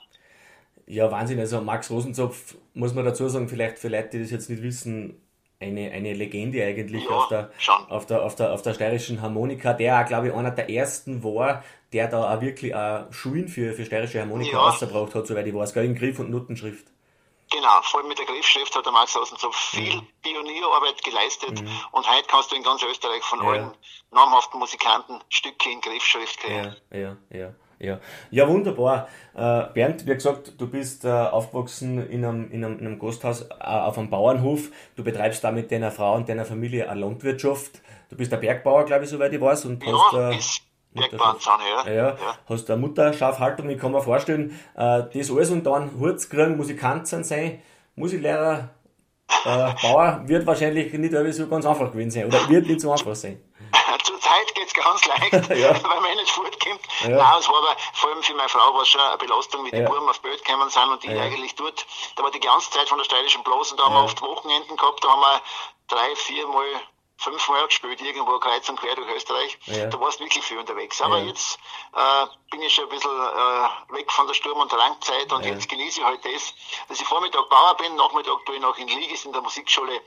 Ja, 0.88 1.10
Wahnsinn. 1.10 1.40
Also 1.40 1.62
Max 1.62 1.90
Rosenzopf, 1.90 2.56
muss 2.74 2.94
man 2.94 3.06
dazu 3.06 3.28
sagen, 3.30 3.48
vielleicht 3.48 3.80
für 3.80 3.88
Leute, 3.88 4.10
die 4.10 4.20
das 4.24 4.32
jetzt 4.32 4.50
nicht 4.50 4.62
wissen, 4.62 5.26
eine, 5.62 5.92
eine 5.92 6.14
Legende 6.14 6.64
eigentlich 6.66 7.06
ja, 7.06 7.10
auf, 7.12 7.28
der, 7.28 7.52
auf, 7.90 8.06
der, 8.08 8.24
auf, 8.24 8.36
der, 8.36 8.52
auf 8.52 8.62
der 8.62 8.74
steirischen 8.74 9.22
Harmonika, 9.22 9.74
der 9.74 10.02
auch, 10.02 10.06
glaube 10.06 10.28
ich, 10.28 10.34
einer 10.34 10.52
der 10.52 10.70
ersten 10.70 11.24
war, 11.24 11.64
der 11.94 12.08
da 12.08 12.34
auch 12.34 12.42
wirklich 12.42 12.74
auch 12.74 13.12
Schulen 13.12 13.48
für, 13.48 13.74
für 13.74 13.86
steirische 13.86 14.22
Harmonika 14.22 14.54
ja. 14.54 14.70
ausgebraucht 14.70 15.16
hat, 15.16 15.28
soweit 15.28 15.48
ich 15.48 15.54
weiß, 15.54 15.74
gar 15.74 15.84
in 15.84 15.96
Griff 15.96 16.20
und 16.20 16.30
Notenschrift. 16.30 16.88
Genau, 17.52 17.82
vor 17.84 18.00
allem 18.00 18.08
mit 18.08 18.18
der 18.18 18.26
Griffschrift 18.26 18.74
hat 18.76 18.86
der 18.86 18.94
Max 18.94 19.16
Außenzow 19.18 19.54
viel 19.54 19.98
mhm. 19.98 20.08
Pionierarbeit 20.22 21.04
geleistet 21.04 21.62
mhm. 21.62 21.70
und 21.92 22.10
heute 22.10 22.26
kannst 22.28 22.52
du 22.52 22.56
in 22.56 22.64
ganz 22.64 22.82
Österreich 22.82 23.24
von 23.24 23.40
ja. 23.40 23.50
allen 23.50 23.72
namhaften 24.12 24.58
Musikanten 24.58 25.20
Stücke 25.28 25.70
in 25.70 25.82
Griffschrift 25.82 26.40
kriegen. 26.40 26.76
Ja, 26.92 26.98
ja, 26.98 27.18
ja. 27.30 27.54
Ja, 27.82 28.00
ja 28.30 28.48
wunderbar. 28.48 29.10
Äh, 29.34 29.66
Bernd, 29.74 30.06
wie 30.06 30.14
gesagt, 30.14 30.54
du 30.60 30.68
bist 30.68 31.04
äh, 31.04 31.10
aufgewachsen 31.10 32.08
in 32.10 32.24
einem, 32.24 32.52
in, 32.52 32.64
einem, 32.64 32.80
in 32.80 32.86
einem 32.86 33.00
Gasthaus 33.00 33.42
äh, 33.42 33.56
auf 33.60 33.98
einem 33.98 34.10
Bauernhof. 34.10 34.70
Du 34.96 35.04
betreibst 35.04 35.44
da 35.44 35.52
mit 35.52 35.72
deiner 35.72 35.92
Frau 35.92 36.16
und 36.16 36.30
deiner 36.30 36.46
Familie 36.46 36.88
eine 36.90 37.02
Landwirtschaft. 37.02 37.82
Du 38.10 38.18
bist 38.18 38.32
der 38.32 38.38
Bergbauer, 38.38 38.86
glaube 38.86 39.06
ich, 39.06 39.10
soweit 39.10 39.34
ich 39.34 39.42
weiß. 39.42 39.66
Und 39.66 39.84
ja, 39.84 39.94
hast, 40.14 40.62
äh, 40.96 41.00
ist 41.00 41.10
Bergbauern 41.12 41.38
ja. 41.86 41.92
ja. 41.92 42.08
ja. 42.10 42.16
Hast 42.48 42.70
eine 42.70 42.82
Mutterschafhaltung, 42.82 43.70
ich 43.70 43.80
kann 43.80 43.92
mir 43.92 44.02
vorstellen, 44.02 44.60
äh, 44.76 45.04
das 45.14 45.32
alles 45.32 45.52
und 45.52 45.66
dann 45.66 46.00
Hurz 46.00 46.30
kriegen, 46.30 46.58
Musikant 46.58 47.08
sein, 47.08 47.62
Musiklehrer, 47.96 48.70
äh, 49.46 49.74
Bauer 49.82 50.22
wird 50.26 50.46
wahrscheinlich 50.46 50.94
nicht 50.94 51.14
so 51.34 51.48
ganz 51.48 51.66
einfach 51.66 51.92
gewesen 51.92 52.12
sein 52.12 52.26
oder 52.26 52.48
wird 52.50 52.68
nicht 52.68 52.82
so 52.82 52.92
einfach 52.92 53.16
sein. 53.16 53.42
Zeit 54.32 54.56
geht 54.56 54.68
es 54.68 54.74
ganz 54.74 55.06
leicht, 55.06 55.50
ja. 55.50 55.84
weil 55.84 56.02
man 56.02 56.16
nicht 56.16 56.30
fortkommt. 56.30 56.82
Ja. 57.02 57.18
Nein, 57.18 57.40
es 57.40 57.50
war 57.50 57.58
aber 57.58 57.76
vor 57.94 58.10
allem 58.10 58.24
für 58.24 58.34
meine 58.34 58.50
Frau 58.50 58.74
war 58.74 58.86
schon 58.86 59.02
eine 59.02 59.18
Belastung, 59.18 59.66
wie 59.66 59.72
die 59.72 59.78
ja. 59.78 59.90
Buben 59.90 60.08
auf 60.08 60.22
Bild 60.22 60.44
gekommen 60.44 60.70
sind 60.70 60.90
und 60.90 61.04
die 61.04 61.12
ja. 61.12 61.22
eigentlich 61.22 61.56
dort, 61.56 61.86
da 62.16 62.24
war 62.24 62.32
die 62.32 62.40
ganze 62.40 62.72
Zeit 62.72 62.88
von 62.88 62.98
der 62.98 63.06
steirischen 63.06 63.44
Bloß 63.44 63.72
und 63.72 63.80
da 63.80 63.86
haben 63.86 63.96
wir 63.96 64.04
oft 64.04 64.22
Wochenenden 64.22 64.78
gehabt, 64.78 65.04
da 65.04 65.10
haben 65.10 65.22
wir 65.22 65.42
drei, 65.88 66.16
vier 66.16 66.48
Mal 66.48 66.66
fünfmal 67.22 67.68
gespielt, 67.68 68.02
irgendwo 68.02 68.40
kreuz 68.40 68.68
und 68.68 68.80
quer 68.80 68.96
durch 68.96 69.10
Österreich. 69.10 69.58
Ja. 69.66 69.88
Da 69.88 70.00
warst 70.00 70.20
du 70.20 70.24
wirklich 70.24 70.44
viel 70.44 70.58
unterwegs. 70.58 71.02
Aber 71.02 71.20
ja. 71.20 71.26
jetzt 71.26 71.60
äh, 71.94 72.26
bin 72.50 72.62
ich 72.64 72.74
schon 72.74 72.86
ein 72.86 72.90
bisschen 72.90 73.12
äh, 73.12 73.94
weg 73.96 74.12
von 74.12 74.28
der 74.28 74.34
Sturm- 74.34 74.60
und 74.60 74.72
Langzeit 74.72 75.32
und 75.32 75.46
ja. 75.46 75.52
jetzt 75.52 75.70
genieße 75.70 76.00
ich 76.00 76.06
halt 76.06 76.26
das, 76.26 76.54
dass 76.90 77.00
ich 77.00 77.08
Vormittag 77.08 77.48
Bauer 77.50 77.78
bin, 77.78 77.96
Nachmittag 77.96 78.46
tue 78.46 78.56
ich 78.56 78.62
noch 78.62 78.78
in 78.78 78.88
Ligis 78.88 79.26
in 79.26 79.34
der 79.34 79.42
Musikschule 79.42 80.02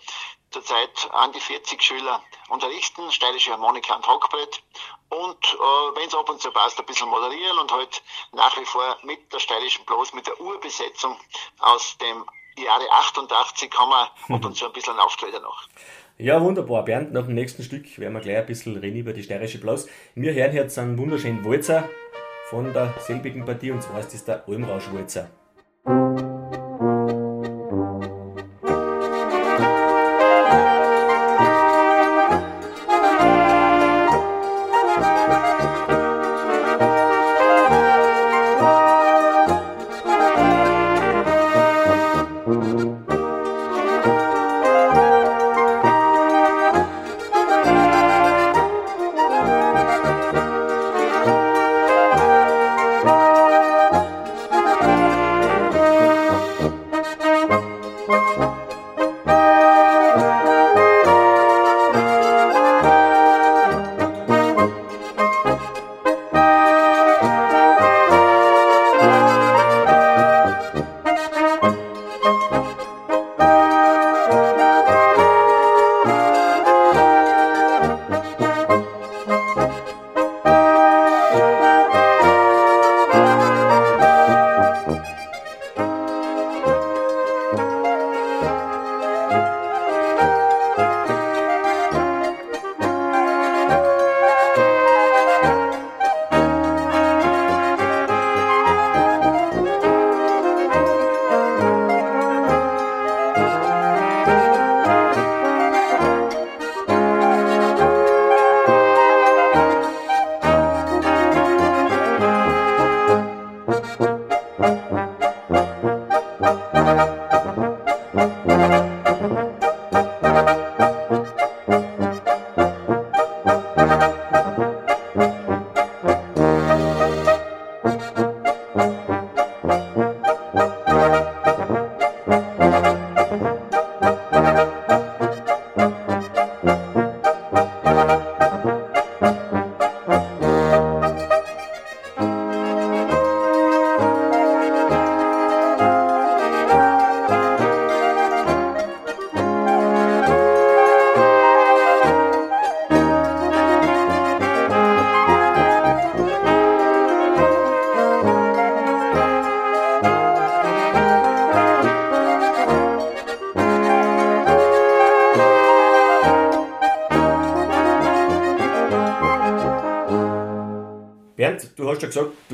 zurzeit 0.50 1.10
an 1.12 1.32
die 1.32 1.40
40 1.40 1.82
Schüler 1.82 2.22
unterrichten, 2.48 3.10
steirische 3.10 3.52
Harmonika 3.52 3.94
und 3.94 4.06
Hockbrett 4.06 4.62
und 5.08 5.44
äh, 5.44 5.96
wenn 5.96 6.08
es 6.08 6.14
ab 6.14 6.28
und 6.28 6.40
zu 6.40 6.50
passt, 6.50 6.78
ein 6.78 6.86
bisschen 6.86 7.08
moderieren 7.08 7.58
und 7.58 7.72
halt 7.72 8.02
nach 8.32 8.56
wie 8.58 8.64
vor 8.64 8.98
mit 9.02 9.32
der 9.32 9.38
steirischen 9.38 9.84
Bloß, 9.84 10.14
mit 10.14 10.26
der 10.26 10.40
Urbesetzung 10.40 11.18
aus 11.60 11.96
dem 11.98 12.24
Jahre 12.56 12.88
88 12.90 13.72
haben 13.76 13.90
wir 13.90 14.02
ab 14.02 14.44
und 14.44 14.54
zu 14.56 14.66
ein 14.66 14.72
bisschen 14.72 14.98
Auftritte 14.98 15.40
noch. 15.40 15.64
Ja, 16.16 16.40
wunderbar. 16.40 16.84
Bernd, 16.84 17.12
nach 17.12 17.26
dem 17.26 17.34
nächsten 17.34 17.64
Stück 17.64 17.98
werden 17.98 18.12
wir 18.12 18.20
gleich 18.20 18.36
ein 18.36 18.46
bisschen 18.46 18.76
reden 18.76 18.98
über 18.98 19.12
die 19.12 19.24
steirische 19.24 19.58
Blaus. 19.58 19.88
Wir 20.14 20.32
hören 20.32 20.54
jetzt 20.54 20.78
einen 20.78 20.96
wunderschönen 20.96 21.44
Walzer 21.44 21.88
von 22.50 22.72
der 22.72 22.94
selbigen 23.00 23.44
Partie 23.44 23.72
und 23.72 23.82
zwar 23.82 23.98
ist 23.98 24.14
das 24.14 24.24
der 24.24 24.48
Almrausch-Walzer. 24.48 25.28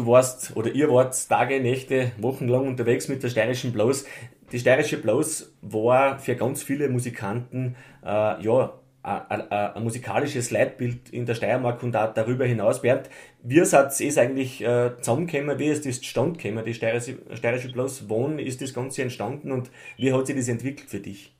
Du 0.01 0.07
warst 0.07 0.57
oder 0.57 0.73
ihr 0.73 0.91
wart 0.91 1.29
Tage, 1.29 1.61
Nächte, 1.61 2.13
Wochenlang 2.19 2.67
unterwegs 2.67 3.09
mit 3.09 3.23
der 3.23 3.29
steirischen 3.29 3.73
Blows. 3.73 4.05
Die 4.53 4.59
steirische 4.59 4.97
Blows 4.97 5.55
war 5.61 6.19
für 6.19 6.35
ganz 6.35 6.63
viele 6.63 6.89
Musikanten 6.89 7.77
äh, 8.05 8.43
ja 8.43 8.75
ein 9.03 9.83
musikalisches 9.83 10.51
Leitbild 10.51 11.09
in 11.09 11.25
der 11.25 11.35
Steiermark 11.35 11.83
und 11.83 11.97
auch 11.97 12.13
darüber 12.13 12.45
hinaus. 12.45 12.83
Bernd, 12.83 13.09
wie 13.43 13.65
seid 13.65 13.99
ihr 13.99 14.17
eigentlich 14.19 14.63
äh, 14.63 14.91
zusammengekommen? 15.01 15.59
Wie 15.59 15.69
ist 15.69 15.87
das 15.87 16.01
zustande 16.01 16.39
gekommen, 16.39 16.65
die 16.67 16.75
steirische, 16.75 17.17
steirische 17.33 17.73
Blows? 17.73 18.11
Wann 18.11 18.39
ist 18.39 18.61
das 18.61 18.75
Ganze 18.75 19.01
entstanden 19.03 19.53
und 19.53 19.71
wie 19.97 20.13
hat 20.13 20.27
sich 20.27 20.37
das 20.37 20.49
entwickelt 20.49 20.91
für 20.91 21.01
dich? 21.01 21.35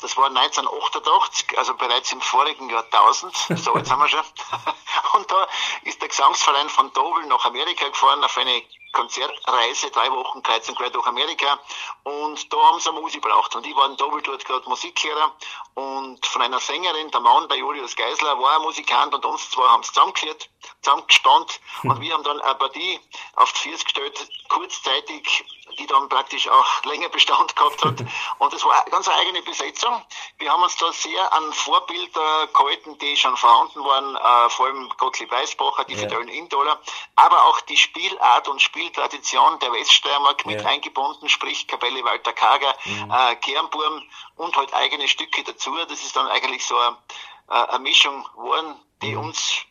Das 0.00 0.16
war 0.16 0.26
1988, 0.26 1.56
also 1.56 1.74
bereits 1.74 2.12
im 2.12 2.20
vorigen 2.20 2.68
Jahrtausend. 2.68 3.34
So, 3.56 3.76
jetzt 3.76 3.90
haben 3.90 4.02
wir 4.02 4.08
schon. 4.08 4.20
Und 5.14 5.30
da 5.30 5.48
ist 5.84 6.00
der 6.00 6.08
Gesangsverein 6.08 6.68
von 6.68 6.92
Dobel 6.92 7.24
nach 7.26 7.44
Amerika 7.46 7.88
gefahren 7.88 8.22
auf 8.24 8.36
eine 8.36 8.62
Konzertreise, 8.94 9.90
drei 9.90 10.10
Wochen 10.10 10.42
kreuz 10.42 10.68
und 10.68 10.76
quer 10.76 10.88
durch 10.88 11.06
Amerika. 11.06 11.58
Und 12.04 12.52
da 12.52 12.56
haben 12.56 12.80
sie 12.80 12.90
eine 12.90 13.00
Musik 13.00 13.22
braucht. 13.22 13.54
Und 13.56 13.66
ich 13.66 13.74
war 13.76 13.86
in 13.86 13.96
Dobel 13.96 14.22
dort 14.22 14.44
gerade 14.44 14.68
Musiklehrer. 14.68 15.34
Und 15.74 16.24
von 16.24 16.42
einer 16.42 16.60
Sängerin, 16.60 17.10
der 17.10 17.20
Mann 17.20 17.48
bei 17.48 17.56
Julius 17.56 17.96
Geisler, 17.96 18.38
war 18.38 18.56
ein 18.56 18.62
Musikant 18.62 19.12
und 19.14 19.24
uns 19.26 19.50
zwei 19.50 19.66
haben 19.66 19.82
es 19.82 19.88
zusammengeführt, 19.88 20.48
zusammengespannt. 20.80 21.60
Und 21.82 22.00
wir 22.00 22.14
haben 22.14 22.22
dann 22.22 22.40
eine 22.40 22.54
Partie 22.54 23.00
auf 23.34 23.52
die 23.52 23.70
Füße 23.70 23.84
gestellt, 23.84 24.28
kurzzeitig 24.48 25.44
die 25.76 25.86
dann 25.86 26.08
praktisch 26.08 26.48
auch 26.48 26.84
länger 26.84 27.08
Bestand 27.08 27.54
gehabt 27.56 27.84
hat. 27.84 28.04
Und 28.38 28.52
es 28.52 28.64
war 28.64 28.80
eine 28.80 28.90
ganz 28.90 29.08
eigene 29.08 29.42
Besetzung. 29.42 30.02
Wir 30.38 30.52
haben 30.52 30.62
uns 30.62 30.76
da 30.76 30.92
sehr 30.92 31.32
an 31.32 31.52
Vorbilder 31.52 32.46
gehalten, 32.48 32.98
die 32.98 33.16
schon 33.16 33.36
vorhanden 33.36 33.84
waren, 33.84 34.16
äh, 34.16 34.50
vor 34.50 34.66
allem 34.66 34.88
Gottlieb 34.96 35.30
Weißbacher, 35.30 35.84
die 35.84 35.94
ja. 35.94 36.00
Fideln 36.00 36.28
Indoler, 36.28 36.80
aber 37.16 37.44
auch 37.44 37.60
die 37.62 37.76
Spielart 37.76 38.48
und 38.48 38.60
Spieltradition 38.60 39.58
der 39.60 39.72
Weststeiermark 39.72 40.46
mit 40.46 40.60
ja. 40.60 40.68
eingebunden, 40.68 41.28
sprich 41.28 41.66
Kapelle 41.66 42.04
Walter 42.04 42.32
Kager, 42.32 42.74
mhm. 42.84 43.10
äh, 43.10 43.36
Kernburm 43.36 44.02
und 44.36 44.56
halt 44.56 44.74
eigene 44.74 45.08
Stücke 45.08 45.44
dazu. 45.44 45.74
Das 45.88 46.02
ist 46.02 46.16
dann 46.16 46.28
eigentlich 46.28 46.66
so 46.66 46.76
eine, 46.76 46.96
äh, 47.48 47.52
eine 47.54 47.78
Mischung 47.80 48.24
geworden, 48.34 48.80
die 49.02 49.12
mhm. 49.12 49.24
uns 49.24 49.64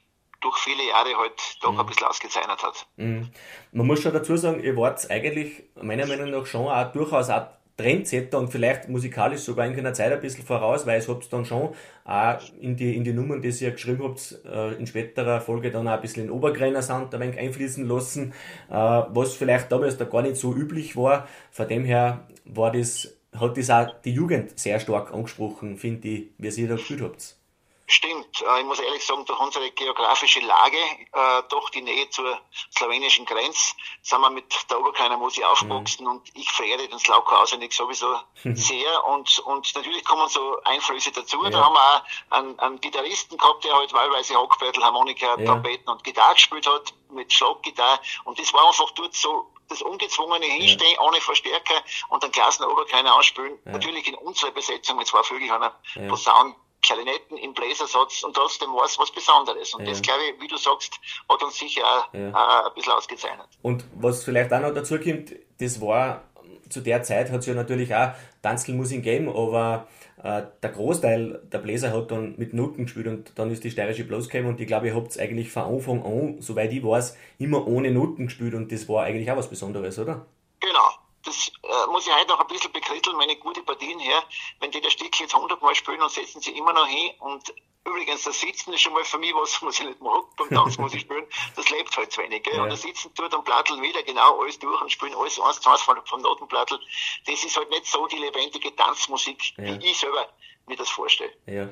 durch 0.43 0.57
viele 0.57 0.87
Jahre 0.87 1.17
halt 1.17 1.57
doch 1.61 1.71
mhm. 1.71 1.79
ein 1.79 1.85
bisschen 1.85 2.07
ausgezeichnet 2.07 2.61
hat. 2.61 2.87
Mhm. 2.97 3.29
Man 3.71 3.87
muss 3.87 4.01
schon 4.01 4.13
dazu 4.13 4.37
sagen, 4.37 4.63
ihr 4.63 4.75
wart 4.77 5.09
eigentlich 5.09 5.63
meiner 5.81 6.05
Meinung 6.05 6.29
nach 6.29 6.45
schon 6.45 6.67
auch 6.67 6.91
durchaus 6.91 7.29
auch 7.29 7.47
Trendsetter 7.75 8.37
und 8.37 8.49
vielleicht 8.49 8.87
musikalisch 8.87 9.41
sogar 9.41 9.65
in 9.65 9.77
einer 9.77 9.93
Zeit 9.93 10.11
ein 10.11 10.21
bisschen 10.21 10.45
voraus, 10.45 10.85
weil 10.85 10.99
es 10.99 11.07
habt 11.07 11.31
dann 11.33 11.43
schon 11.43 11.73
auch 12.05 12.37
in 12.59 12.75
die, 12.75 12.95
in 12.95 13.03
die 13.03 13.13
Nummern, 13.13 13.41
die 13.41 13.49
ihr 13.49 13.71
geschrieben 13.71 14.03
habt, 14.03 14.37
äh, 14.45 14.73
in 14.73 14.85
späterer 14.85 15.41
Folge 15.41 15.71
dann 15.71 15.87
auch 15.87 15.93
ein 15.93 16.01
bisschen 16.01 16.25
in 16.25 16.31
Obergreiner 16.31 16.83
Sound 16.83 17.13
ein 17.15 17.21
wenig 17.21 17.39
einfließen 17.39 17.87
lassen, 17.87 18.33
äh, 18.69 18.73
was 18.73 19.33
vielleicht 19.33 19.71
damals 19.71 19.97
da 19.97 20.05
gar 20.05 20.21
nicht 20.21 20.35
so 20.35 20.53
üblich 20.53 20.95
war. 20.95 21.27
Von 21.49 21.67
dem 21.67 21.83
her 21.83 22.27
war 22.45 22.71
das, 22.71 23.17
hat 23.35 23.57
das 23.57 23.71
auch 23.71 23.87
die 24.05 24.13
Jugend 24.13 24.59
sehr 24.59 24.79
stark 24.79 25.11
angesprochen, 25.11 25.77
finde 25.77 26.07
ich, 26.07 26.27
wie 26.37 26.61
ihr 26.61 26.67
da 26.67 26.75
gespielt 26.75 27.01
habt. 27.01 27.37
Stimmt. 27.85 28.41
Äh, 28.41 28.59
ich 28.59 28.65
muss 28.65 28.79
ehrlich 28.79 29.05
sagen, 29.05 29.25
durch 29.25 29.39
unsere 29.39 29.69
geografische 29.71 30.39
Lage, 30.39 30.77
äh, 30.77 31.43
durch 31.49 31.69
die 31.71 31.81
Nähe 31.81 32.09
zur 32.09 32.39
slowenischen 32.75 33.25
Grenze, 33.25 33.75
sind 34.01 34.21
wir 34.21 34.29
mit 34.29 34.53
der 34.69 34.79
Oberkleiner 34.79 35.17
Musik 35.17 35.43
aufgewachsen 35.43 36.05
mhm. 36.05 36.11
und 36.11 36.29
ich 36.33 36.49
verehre 36.49 36.87
den 36.87 36.99
Slavko 36.99 37.35
auswendig 37.35 37.73
sowieso 37.73 38.19
sehr 38.43 39.05
und, 39.05 39.39
und 39.39 39.75
natürlich 39.75 40.05
kommen 40.05 40.29
so 40.29 40.61
Einflüsse 40.63 41.11
dazu. 41.11 41.43
Ja. 41.43 41.49
Da 41.49 41.65
haben 41.65 41.73
wir 41.73 41.79
auch 41.79 42.03
einen, 42.37 42.59
einen 42.59 42.79
Gitarristen 42.79 43.37
gehabt, 43.37 43.65
der 43.65 43.75
halt 43.75 43.93
wahlweise 43.93 44.35
Hackbrettel, 44.35 44.83
Harmonika, 44.83 45.37
ja. 45.37 45.45
Trompeten 45.45 45.89
und 45.89 46.03
Gitarre 46.03 46.35
gespielt 46.35 46.67
hat, 46.67 46.93
mit 47.09 47.33
Schlaggitarre 47.33 47.99
und 48.23 48.39
das 48.39 48.53
war 48.53 48.67
einfach 48.67 48.91
dort 48.91 49.13
so 49.13 49.53
das 49.69 49.81
ungezwungene 49.81 50.45
Hinstehen, 50.45 50.93
ja. 50.93 51.01
ohne 51.01 51.19
Verstärker 51.21 51.75
und 52.09 52.23
dann 52.23 52.31
Klassen 52.31 52.65
Oberkleiner 52.65 53.15
ausspielen. 53.15 53.59
Natürlich 53.65 54.07
in 54.07 54.15
unserer 54.15 54.51
Besetzung 54.51 54.97
mit 54.97 55.07
zwei 55.07 55.23
Vögel, 55.23 55.49
einer 55.51 55.73
ja. 55.95 56.07
Posaun, 56.07 56.55
Klarinetten 56.83 57.37
im 57.37 57.53
Bläsersatz 57.53 58.23
und 58.23 58.35
trotzdem 58.35 58.69
war 58.69 58.85
es 58.85 58.99
was 58.99 59.11
Besonderes. 59.11 59.73
Und 59.73 59.85
ja. 59.85 59.91
das, 59.91 60.01
glaube 60.01 60.19
ich, 60.23 60.41
wie 60.41 60.47
du 60.47 60.57
sagst, 60.57 60.99
hat 61.29 61.41
uns 61.41 61.57
sicher 61.57 61.81
auch, 61.83 62.13
ja. 62.13 62.29
äh, 62.29 62.67
ein 62.67 62.73
bisschen 62.75 62.93
ausgezeichnet. 62.93 63.47
Und 63.61 63.85
was 63.95 64.23
vielleicht 64.23 64.53
auch 64.53 64.59
noch 64.59 64.73
dazu 64.73 64.99
kommt, 64.99 65.33
das 65.59 65.81
war, 65.81 66.23
zu 66.69 66.81
der 66.81 67.01
Zeit 67.03 67.31
hat 67.31 67.39
es 67.39 67.45
ja 67.45 67.53
natürlich 67.53 67.95
auch 67.95 68.11
Tanzelmusik 68.41 69.03
gegeben, 69.03 69.29
aber 69.29 69.87
äh, 70.21 70.43
der 70.61 70.69
Großteil 70.69 71.41
der 71.51 71.59
Bläser 71.59 71.91
hat 71.93 72.11
dann 72.11 72.35
mit 72.37 72.53
Noten 72.53 72.85
gespielt 72.85 73.07
und 73.07 73.37
dann 73.39 73.51
ist 73.51 73.63
die 73.63 73.71
steirische 73.71 74.03
Blues 74.03 74.29
gekommen 74.29 74.49
und 74.49 74.59
ich 74.59 74.67
glaube, 74.67 74.87
ihr 74.87 74.95
habt 74.95 75.17
eigentlich 75.19 75.51
von 75.51 75.63
Anfang 75.63 76.03
an, 76.03 76.41
soweit 76.41 76.71
ich 76.71 76.83
weiß, 76.83 77.17
immer 77.39 77.65
ohne 77.65 77.91
Noten 77.91 78.25
gespielt 78.25 78.53
und 78.53 78.71
das 78.71 78.87
war 78.89 79.03
eigentlich 79.03 79.31
auch 79.31 79.37
was 79.37 79.49
Besonderes, 79.49 79.97
oder? 79.99 80.25
Genau 80.59 81.02
das 81.33 81.51
äh, 81.63 81.91
muss 81.91 82.07
ich 82.07 82.13
heute 82.13 82.27
noch 82.27 82.39
ein 82.39 82.47
bisschen 82.47 82.71
bekritteln, 82.71 83.15
meine 83.17 83.35
gute 83.37 83.63
Partien 83.63 83.99
her. 83.99 84.23
Wenn 84.59 84.71
die 84.71 84.81
das 84.81 84.93
Stück 84.93 85.19
jetzt 85.19 85.35
hundertmal 85.35 85.75
spielen 85.75 86.01
und 86.01 86.11
setzen 86.11 86.41
sie 86.41 86.51
immer 86.51 86.73
noch 86.73 86.87
hin 86.87 87.11
und 87.19 87.53
übrigens, 87.85 88.23
das 88.23 88.39
Sitzen 88.39 88.73
ist 88.73 88.81
schon 88.81 88.93
mal 88.93 89.03
für 89.03 89.17
mich 89.17 89.33
was, 89.33 89.61
was 89.61 89.79
ich 89.79 89.85
nicht 89.85 90.01
mag 90.01 90.23
beim 90.37 90.49
Tanz 90.49 90.77
muss 90.77 90.93
ich 90.93 91.01
spielen, 91.01 91.25
das 91.55 91.69
lebt 91.69 91.95
halt 91.97 92.11
zu 92.11 92.21
wenig. 92.21 92.43
Gell? 92.43 92.55
Ja. 92.55 92.63
Und 92.63 92.71
das 92.71 92.81
Sitzen 92.81 93.13
tut 93.13 93.33
am 93.33 93.43
Plattel 93.43 93.81
wieder 93.81 94.03
genau 94.03 94.41
alles 94.41 94.59
durch 94.59 94.81
und 94.81 94.91
spielen 94.91 95.15
alles 95.15 95.39
eins 95.39 95.59
zu 95.59 95.69
eins 95.69 95.81
vom, 95.81 95.97
vom 96.05 96.21
Notenplattel. 96.21 96.79
Das 97.25 97.43
ist 97.43 97.57
halt 97.57 97.69
nicht 97.69 97.87
so 97.87 98.07
die 98.07 98.17
lebendige 98.17 98.75
Tanzmusik, 98.75 99.57
ja. 99.57 99.79
wie 99.79 99.91
ich 99.91 99.97
selber 99.97 100.27
mir 100.67 100.77
das 100.77 100.89
vorstelle. 100.89 101.31
Ja. 101.45 101.69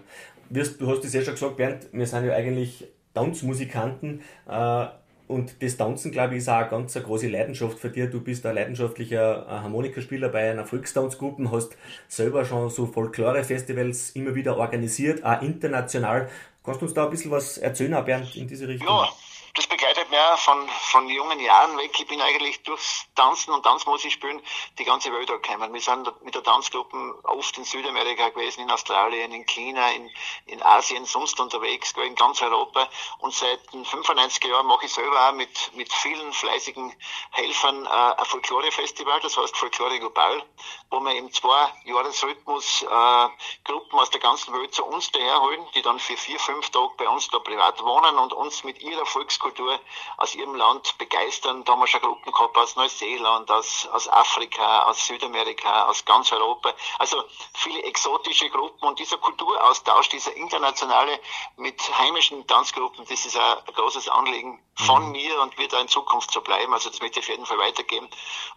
Du 0.50 0.60
hast 0.60 1.06
es 1.06 1.14
ja 1.14 1.24
schon 1.24 1.36
gesagt, 1.36 1.58
Bernd, 1.58 1.88
wir 1.94 2.06
sind 2.06 2.26
ja 2.26 2.34
eigentlich 2.34 2.84
Tanzmusikanten. 3.14 4.22
Äh, 4.48 4.88
und 5.32 5.64
das 5.64 5.78
Tanzen, 5.78 6.12
glaube 6.12 6.36
ich, 6.36 6.40
ist 6.40 6.50
auch 6.50 6.58
eine 6.58 6.70
ganz 6.70 6.96
eine 6.96 7.06
große 7.06 7.28
Leidenschaft 7.28 7.80
für 7.80 7.90
dich. 7.90 8.10
Du 8.10 8.22
bist 8.22 8.46
ein 8.46 8.56
leidenschaftlicher 8.56 9.46
äh, 9.48 9.50
Harmonikaspieler 9.50 10.30
bei 10.30 10.52
einer 10.52 10.66
Volkstanzgruppe, 10.66 11.50
hast 11.52 11.78
selber 12.08 12.46
schon 12.46 12.70
so 12.70 12.86
Folklore-Festivals 12.86 14.12
immer 14.12 14.36
wieder 14.36 14.58
organisiert, 14.58 15.24
auch 15.24 15.42
international. 15.42 16.30
Kannst 16.64 16.82
du 16.82 16.86
uns 16.86 16.94
da 16.94 17.06
ein 17.06 17.10
bisschen 17.10 17.32
was 17.32 17.58
erzählen, 17.58 18.04
Bernd, 18.06 18.36
in 18.36 18.48
diese 18.48 18.68
Richtung? 18.68 18.88
Ja, 18.88 19.10
das 19.56 19.68
begleitet 19.68 20.10
mich 20.10 20.20
von, 20.38 20.68
von 20.70 21.10
jungen 21.10 21.40
Jahren 21.40 21.78
weg. 21.78 21.92
Ich 22.00 22.08
bin 22.08 22.22
eigentlich 22.22 22.64
durchs 22.64 23.06
Tanzen 23.16 23.54
und 23.54 23.64
Tanzmusik 23.64 24.12
spielen 24.12 24.42
die 24.80 24.86
ganze 24.86 25.12
Welt 25.12 25.28
gekommen. 25.28 25.74
Wir 25.74 25.82
sind 25.82 26.10
mit 26.24 26.36
der 26.36 26.44
Tanzgruppe 26.44 27.20
oft 27.24 27.58
in 27.58 27.66
Südamerika 27.66 28.30
gewesen, 28.30 28.62
in 28.62 28.72
Australien, 28.72 29.34
in 29.34 29.46
China, 29.46 29.92
in, 29.92 30.10
in 30.46 30.64
Asien, 30.64 31.06
sonst 31.06 31.40
unterwegs, 31.40 31.94
in 32.06 32.16
ganz 32.16 32.42
Europa. 32.42 32.88
Und 33.20 33.34
seit 33.34 33.74
den 33.74 33.84
95 33.84 34.44
Jahren 34.46 34.68
mache 34.68 34.86
ich 34.86 34.94
selber 34.94 35.30
auch 35.30 35.34
mit, 35.34 35.72
mit 35.76 35.92
vielen 35.92 36.32
fleißigen 36.32 36.96
Helfern 37.32 37.86
äh, 37.86 37.90
ein 37.90 38.26
Folklore-Festival, 38.26 39.20
das 39.20 39.38
heißt 39.38 39.58
Folklore 39.58 40.00
Global, 40.00 40.44
wo 40.90 41.02
wir 41.02 41.16
im 41.16 41.32
Zwei-Jahres-Rhythmus 41.32 42.84
äh, 42.84 43.28
Gruppen 43.66 44.00
aus 44.00 44.10
der 44.12 44.22
ganzen 44.22 44.54
Welt 44.54 44.74
zu 44.74 44.86
uns 44.86 45.12
daherholen, 45.12 45.66
die 45.76 45.82
dann 45.82 46.00
für 46.00 46.16
vier, 46.16 46.40
fünf 46.40 46.70
Tage 46.70 46.94
bei 46.98 47.10
uns 47.10 47.28
da 47.30 47.40
privat 47.40 47.82
wohnen 47.84 48.18
und 48.18 48.32
uns 48.32 48.64
mit 48.64 48.82
ihrer 48.82 49.06
Volks 49.06 49.41
Volkskultur 49.42 49.80
aus 50.18 50.36
ihrem 50.36 50.56
Land 50.56 50.98
begeistern. 50.98 51.64
Da 51.64 51.74
haben 51.74 51.80
wir 51.80 51.88
schon 51.88 52.02
Gruppen 52.02 52.32
gehabt 52.32 52.58
aus 52.58 52.76
Neuseeland, 52.76 53.50
aus, 53.52 53.88
aus 53.92 54.08
Afrika, 54.08 54.84
aus 54.84 55.06
Südamerika, 55.06 55.88
aus 55.88 56.06
ganz 56.06 56.32
Europa. 56.32 56.74
Also 57.00 57.24
viele 57.54 57.82
exotische 57.84 58.50
Gruppen 58.50 58.88
und 58.88 59.00
dieser 59.00 59.18
Kulturaustausch, 59.18 60.10
dieser 60.10 60.34
internationale 60.36 61.20
mit 61.58 61.82
heimischen 61.98 62.46
Tanzgruppen, 62.48 63.06
das 63.10 63.26
ist 63.26 63.38
ein, 63.38 63.58
ein 63.68 63.74
großes 63.74 64.08
Anliegen 64.10 64.64
von 64.76 65.08
mhm. 65.08 65.12
mir 65.12 65.42
und 65.42 65.58
wird 65.58 65.74
auch 65.76 65.82
in 65.82 65.88
Zukunft 65.88 66.32
so 66.32 66.42
bleiben. 66.42 66.74
Also 66.74 66.90
das 66.90 67.02
möchte 67.02 67.20
ich 67.20 67.26
auf 67.26 67.30
jeden 67.30 67.46
Fall 67.46 67.58
weitergeben. 67.58 68.10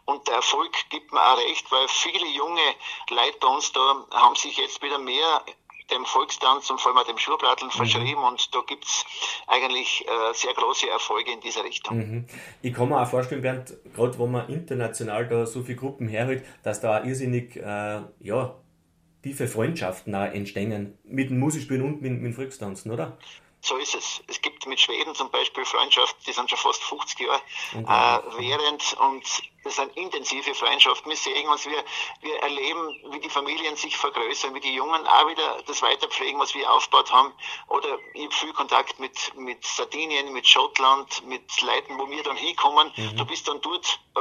Und 0.04 0.28
der 0.28 0.36
Erfolg 0.36 0.72
gibt 0.90 1.12
mir 1.12 1.20
auch 1.20 1.38
recht, 1.38 1.70
weil 1.72 1.88
viele 1.88 2.26
junge 2.26 2.74
Leute 3.08 3.38
bei 3.38 3.48
uns 3.48 3.72
da 3.72 4.06
haben 4.12 4.36
sich 4.36 4.56
jetzt 4.56 4.82
wieder 4.82 4.98
mehr 4.98 5.44
dem 5.90 6.04
Volkstanz 6.06 6.70
und 6.70 6.80
vor 6.80 6.96
allem 6.96 7.06
dem 7.06 7.18
Schurplatteln 7.18 7.68
mhm. 7.68 7.76
verschrieben 7.76 8.22
und 8.22 8.54
da 8.54 8.60
gibt 8.66 8.84
es 8.84 9.04
eigentlich 9.46 10.06
äh, 10.06 10.34
sehr 10.34 10.54
große 10.54 10.88
Erfolge 10.88 11.32
in 11.32 11.40
dieser 11.40 11.64
Richtung. 11.64 11.96
Mhm. 11.96 12.26
Ich 12.62 12.72
kann 12.72 12.88
mir 12.88 13.00
auch 13.00 13.08
vorstellen, 13.08 13.42
Bernd, 13.42 13.74
gerade 13.94 14.18
wo 14.18 14.26
man 14.26 14.48
international 14.48 15.28
da 15.28 15.46
so 15.46 15.62
viele 15.62 15.76
Gruppen 15.76 16.08
herhält, 16.08 16.44
dass 16.62 16.80
da 16.80 17.00
auch 17.00 17.04
irrsinnig 17.04 17.56
äh, 17.56 18.02
ja, 18.20 18.54
tiefe 19.22 19.46
Freundschaften 19.46 20.14
auch 20.14 20.32
entstehen 20.32 20.98
mit 21.04 21.30
dem 21.30 21.38
Musikspielen 21.38 21.82
und 21.82 22.02
mit, 22.02 22.12
mit 22.12 22.24
dem 22.24 22.34
Volkstanzen, 22.34 22.90
oder? 22.90 23.18
So 23.60 23.78
ist 23.78 23.94
es. 23.94 24.22
Es 24.28 24.42
gibt 24.42 24.66
mit 24.66 24.78
Schweden 24.78 25.14
zum 25.14 25.30
Beispiel 25.30 25.64
Freundschaften, 25.64 26.22
die 26.26 26.32
sind 26.32 26.50
schon 26.50 26.58
fast 26.58 26.82
50 26.84 27.20
Jahre 27.20 27.40
äh, 27.72 28.38
während 28.38 28.96
und 29.00 29.24
das 29.64 29.76
sind 29.76 29.96
intensive 29.96 30.54
Freundschaften. 30.54 31.10
Wir 31.10 31.16
sehen 31.16 31.48
uns, 31.48 31.66
wir, 31.66 31.82
wir 32.20 32.36
erleben, 32.42 32.96
wie 33.10 33.18
die 33.18 33.30
Familien 33.30 33.76
sich 33.76 33.96
vergrößern, 33.96 34.54
wie 34.54 34.60
die 34.60 34.74
Jungen 34.74 35.06
auch 35.06 35.26
wieder 35.28 35.62
das 35.66 35.80
weiterpflegen, 35.80 36.38
was 36.38 36.54
wir 36.54 36.70
aufgebaut 36.70 37.10
haben. 37.10 37.32
Oder 37.68 37.98
ich 38.12 38.24
habe 38.24 38.34
viel 38.34 38.52
Kontakt 38.52 39.00
mit, 39.00 39.34
mit 39.36 39.64
Sardinien, 39.64 40.32
mit 40.32 40.46
Schottland, 40.46 41.24
mit 41.26 41.62
Leuten, 41.62 41.98
wo 41.98 42.08
wir 42.10 42.22
dann 42.22 42.36
hinkommen. 42.36 42.92
Mhm. 42.94 43.16
Du 43.16 43.24
bist 43.24 43.48
dann 43.48 43.60
dort 43.62 43.98
äh, 44.16 44.20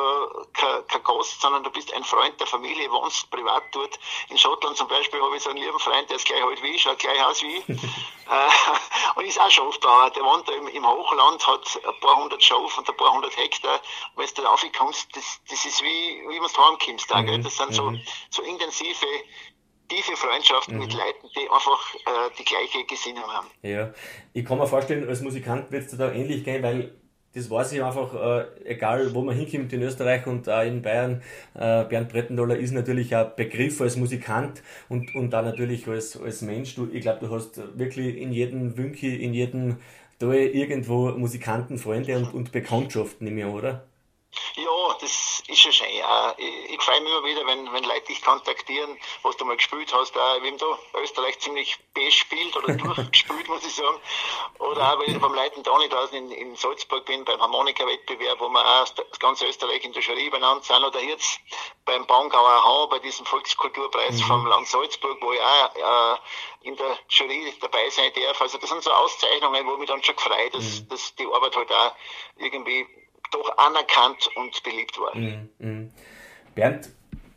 kein, 0.53 0.87
kein 0.87 1.03
Gast, 1.03 1.41
sondern 1.41 1.63
du 1.63 1.69
bist 1.71 1.93
ein 1.93 2.03
Freund 2.03 2.39
der 2.39 2.47
Familie, 2.47 2.89
wohnst 2.89 3.29
privat 3.29 3.63
dort. 3.73 3.99
In 4.29 4.37
Schottland 4.37 4.77
zum 4.77 4.87
Beispiel 4.87 5.21
habe 5.21 5.35
ich 5.35 5.43
so 5.43 5.49
einen 5.49 5.59
lieben 5.59 5.79
Freund, 5.79 6.09
der 6.09 6.17
ist 6.17 6.25
gleich 6.25 6.43
alt 6.43 6.63
wie 6.63 6.67
ich, 6.67 6.81
schaut 6.81 6.99
gleich 6.99 7.21
aus 7.23 7.41
wie 7.41 7.57
ich. 7.57 7.69
äh, 7.69 7.73
und 9.15 9.25
ist 9.25 9.39
auch 9.39 9.77
da. 9.77 10.09
Der 10.09 10.23
wohnt 10.23 10.47
da 10.47 10.53
im, 10.53 10.67
im 10.67 10.87
Hochland, 10.87 11.45
hat 11.45 11.79
ein 11.85 11.99
paar 11.99 12.15
hundert 12.15 12.43
Schauf 12.43 12.77
und 12.77 12.89
ein 12.89 12.97
paar 12.97 13.11
hundert 13.11 13.35
Hektar. 13.35 13.81
Wenn 14.15 14.27
du 14.27 14.41
da 14.41 14.49
raufkommst, 14.49 15.15
das 15.15 15.32
das, 15.49 15.65
ist 15.65 15.81
wie, 15.81 16.21
wie 16.29 16.39
man 16.39 16.45
es 16.45 16.57
heimkommst. 16.57 17.13
Mhm. 17.13 17.43
Das 17.43 17.57
sind 17.57 17.73
so, 17.73 17.91
mhm. 17.91 18.01
so 18.29 18.43
intensive, 18.43 19.05
tiefe 19.89 20.15
Freundschaften 20.15 20.75
mhm. 20.75 20.81
mit 20.81 20.93
Leuten, 20.93 21.27
die 21.35 21.49
einfach 21.49 21.95
äh, 21.95 22.29
die 22.37 22.43
gleiche 22.43 22.85
Gesinnung 22.85 23.23
haben. 23.23 23.47
Ja, 23.61 23.93
ich 24.33 24.45
kann 24.45 24.57
mir 24.57 24.67
vorstellen, 24.67 25.07
als 25.07 25.21
Musikant 25.21 25.71
wird 25.71 25.85
es 25.85 25.97
da 25.97 26.11
ähnlich 26.11 26.43
gehen, 26.43 26.63
weil 26.63 26.95
das 27.35 27.49
weiß 27.49 27.71
ich 27.73 27.83
einfach, 27.83 28.13
äh, 28.13 28.45
egal 28.65 29.13
wo 29.15 29.21
man 29.21 29.35
hinkommt 29.35 29.73
in 29.73 29.81
Österreich 29.81 30.27
und 30.27 30.47
auch 30.47 30.61
in 30.61 30.83
Bayern, 30.83 31.23
äh, 31.55 31.83
Bernd 31.85 32.09
Brettendoller 32.09 32.57
ist 32.57 32.71
natürlich 32.71 33.15
ein 33.15 33.31
Begriff 33.35 33.81
als 33.81 33.97
Musikant 33.97 34.61
und, 34.87 35.15
und 35.15 35.33
auch 35.33 35.43
natürlich 35.43 35.87
als, 35.87 36.19
als 36.21 36.41
Mensch. 36.41 36.75
Du, 36.75 36.87
ich 36.91 37.01
glaube, 37.01 37.25
du 37.25 37.33
hast 37.33 37.59
wirklich 37.77 38.17
in 38.17 38.31
jedem 38.31 38.77
Wünki, 38.77 39.15
in 39.15 39.33
jedem 39.33 39.77
Tal 40.19 40.35
irgendwo 40.35 41.09
Musikanten, 41.11 41.77
Freunde 41.77 42.17
und, 42.17 42.33
und 42.33 42.51
Bekanntschaften, 42.51 43.35
ich 43.35 43.43
an, 43.43 43.51
oder? 43.51 43.87
Ja, 44.55 44.97
das 44.99 45.43
ist 45.47 45.63
ja 45.63 45.71
schön. 45.71 45.95
Ja. 45.95 46.33
Ich, 46.37 46.71
ich 46.71 46.81
freue 46.81 47.01
mich 47.01 47.11
immer 47.11 47.23
wieder, 47.23 47.45
wenn, 47.45 47.71
wenn 47.73 47.83
Leute 47.83 48.05
dich 48.07 48.21
kontaktieren, 48.23 48.97
was 49.21 49.37
du 49.37 49.45
mal 49.45 49.57
gespielt 49.57 49.93
hast. 49.93 50.17
Auch, 50.17 50.41
wie 50.41 50.55
da 50.57 50.99
Österreich 50.99 51.39
ziemlich 51.39 51.77
bespielt 51.93 52.55
oder 52.55 52.73
durchgespielt, 52.75 53.47
muss 53.47 53.65
ich 53.65 53.75
sagen. 53.75 53.99
Oder 54.59 54.93
auch, 54.93 54.99
wenn 54.99 55.15
ich 55.15 55.21
beim 55.21 55.33
Leuten 55.33 55.63
Dani 55.63 55.89
draußen 55.89 56.17
in, 56.17 56.31
in 56.31 56.55
Salzburg 56.55 57.05
bin, 57.05 57.25
beim 57.25 57.41
Harmonika-Wettbewerb, 57.41 58.39
wo 58.39 58.49
wir 58.49 58.65
auch 58.65 58.89
das 58.89 59.19
ganze 59.19 59.45
Österreich 59.45 59.83
in 59.83 59.93
der 59.93 60.01
Jury 60.01 60.29
benannt 60.29 60.65
sind. 60.65 60.83
Oder 60.83 61.01
jetzt 61.01 61.39
beim 61.85 62.05
Bangauer 62.05 62.63
Hahn, 62.63 62.89
bei 62.89 62.99
diesem 62.99 63.25
Volkskulturpreis 63.25 64.21
mhm. 64.21 64.23
vom 64.23 64.45
Land 64.45 64.67
Salzburg, 64.67 65.17
wo 65.21 65.31
ich 65.33 65.41
auch 65.41 66.15
äh, 66.15 66.17
in 66.61 66.75
der 66.75 66.97
Jury 67.09 67.53
dabei 67.59 67.89
sein 67.89 68.11
darf. 68.13 68.41
Also 68.41 68.57
das 68.57 68.69
sind 68.69 68.83
so 68.83 68.91
Auszeichnungen, 68.91 69.65
wo 69.67 69.77
mich 69.77 69.89
dann 69.89 70.03
schon 70.03 70.15
gefreut, 70.15 70.53
dass, 70.53 70.81
mhm. 70.81 70.89
dass 70.89 71.15
die 71.15 71.25
Arbeit 71.25 71.55
halt 71.55 71.71
auch 71.71 71.91
irgendwie 72.37 72.87
doch 73.33 73.57
anerkannt 73.57 74.29
und 74.35 74.63
beliebt 74.63 74.97
war. 74.99 75.15
Mhm, 75.15 75.49
mh. 75.59 75.89
Bernd, 76.55 76.89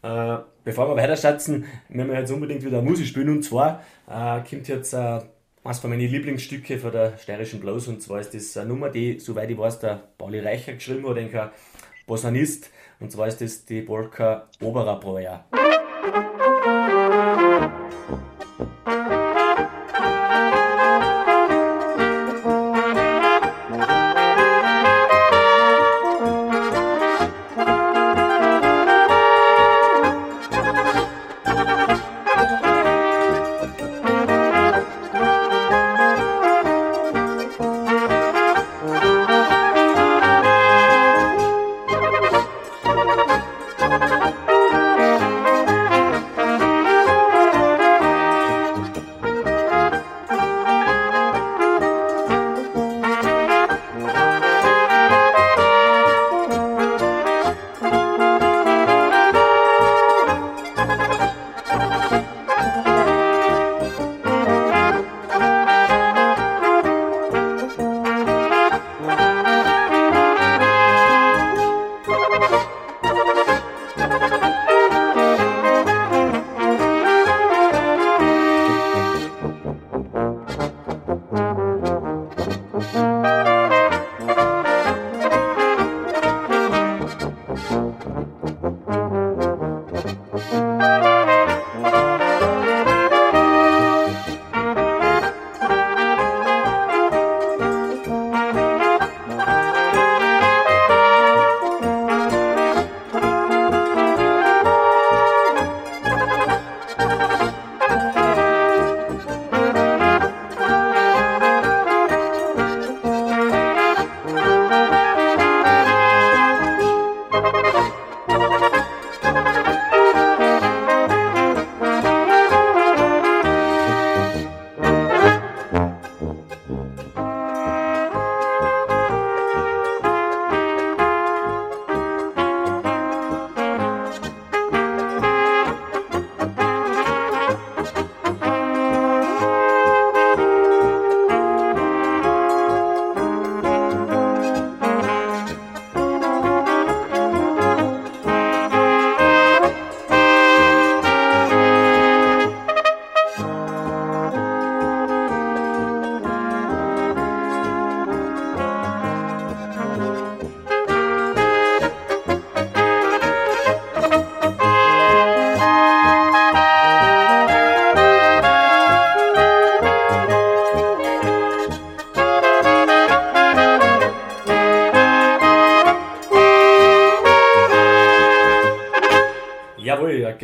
äh, 0.03 0.37
bevor 0.65 0.89
wir 0.89 0.97
weiterschätzen, 0.97 1.67
müssen 1.89 2.11
wir 2.11 2.21
jetzt 2.21 2.31
unbedingt 2.31 2.65
wieder 2.65 2.83
Musik 2.83 3.07
spielen 3.07 3.31
und 3.31 3.43
zwar 3.43 3.83
äh, 4.09 4.41
kommt 4.49 4.69
jetzt 4.69 4.93
äh, 4.93 5.21
eines 5.65 5.81
von 5.81 5.91
meinen 5.91 6.09
Lieblingsstücke 6.09 6.79
von 6.79 6.93
der 6.93 7.19
steirischen 7.19 7.61
Blues 7.61 7.89
und 7.89 8.03
zwar 8.03 8.21
ist 8.21 8.35
das 8.35 8.57
eine 8.57 8.69
Nummer, 8.69 8.91
die, 8.91 9.19
soweit 9.19 9.51
ich 9.51 9.59
weiß, 9.59 9.81
der 9.81 10.03
Pauli 10.19 10.41
Reicher 10.41 10.75
geschrieben 10.75 11.09
hat, 11.09 11.19
ein 11.19 11.51
Bosanist 12.07 12.71
und 13.01 13.11
zwar 13.11 13.29
ist 13.29 13.41
das 13.41 13.65
die 13.65 13.83
Polka 13.83 14.49
Oberer 14.61 15.01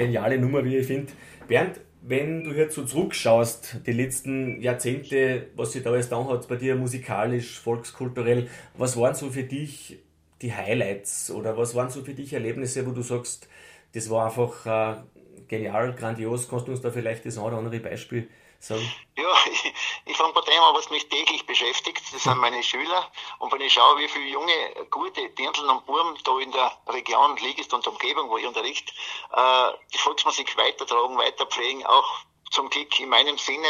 geniale 0.03 0.39
Nummer, 0.39 0.65
wie 0.65 0.77
ich 0.77 0.87
finde. 0.87 1.13
Bernd, 1.49 1.81
wenn 2.03 2.45
du 2.45 2.51
jetzt 2.53 2.75
so 2.75 2.85
zurückschaust, 2.85 3.87
die 3.87 3.93
letzten 3.93 4.61
Jahrzehnte, 4.61 5.47
was 5.55 5.73
sich 5.73 5.83
da 5.83 5.91
alles 5.91 6.09
getan 6.09 6.29
hat 6.29 6.49
bei 6.49 6.57
dir, 6.57 6.75
musikalisch, 6.75 7.61
volkskulturell, 7.61 8.49
was 8.77 8.97
waren 8.97 9.15
so 9.15 9.31
für 9.31 9.45
dich 9.45 10.01
die 10.41 10.53
Highlights 10.53 11.31
oder 11.31 11.57
was 11.57 11.75
waren 11.77 11.91
so 11.91 12.03
für 12.03 12.15
dich 12.15 12.33
Erlebnisse, 12.33 12.85
wo 12.85 12.91
du 12.91 13.03
sagst, 13.03 13.49
das 13.95 14.11
war 14.11 14.27
einfach 14.27 14.67
äh, 14.67 15.03
genial, 15.47 15.95
grandios? 15.95 16.49
Kannst 16.49 16.67
du 16.67 16.73
uns 16.73 16.81
da 16.81 16.91
vielleicht 16.91 17.25
das 17.25 17.39
eine 17.39 17.47
oder 17.47 17.59
andere 17.59 17.79
Beispiel 17.79 18.29
sagen? 18.63 18.93
Ja, 19.17 19.33
ich, 19.51 19.75
ich 20.07 20.17
fange 20.17 20.33
bei 20.33 20.41
dem 20.43 20.61
an, 20.61 20.75
was 20.75 20.91
mich 20.91 21.09
täglich 21.09 21.47
beschäftigt. 21.47 22.03
Das 22.13 22.23
sind 22.23 22.39
meine 22.39 22.63
Schüler. 22.63 23.11
Und 23.39 23.53
wenn 23.53 23.61
ich 23.61 23.73
schaue, 23.73 23.99
wie 23.99 24.09
viele 24.09 24.27
junge, 24.27 24.87
gute 24.91 25.29
Dirndl 25.31 25.69
und 25.69 25.87
Burm 25.87 26.17
da 26.25 26.39
in 26.39 26.53
der 26.53 26.73
Region, 26.89 27.37
Ligist 27.37 27.73
und 27.75 27.87
Umgebung, 27.87 28.31
wo 28.31 28.39
ich 28.39 28.47
unterrichte, 28.47 28.93
äh, 29.33 29.73
die 29.93 29.99
Volksmusik 29.99 30.57
weitertragen, 30.57 31.19
weiterpflegen, 31.19 31.85
auch 31.87 32.25
zum 32.51 32.69
Glück 32.69 33.01
in 33.01 33.09
meinem 33.09 33.39
Sinne, 33.39 33.67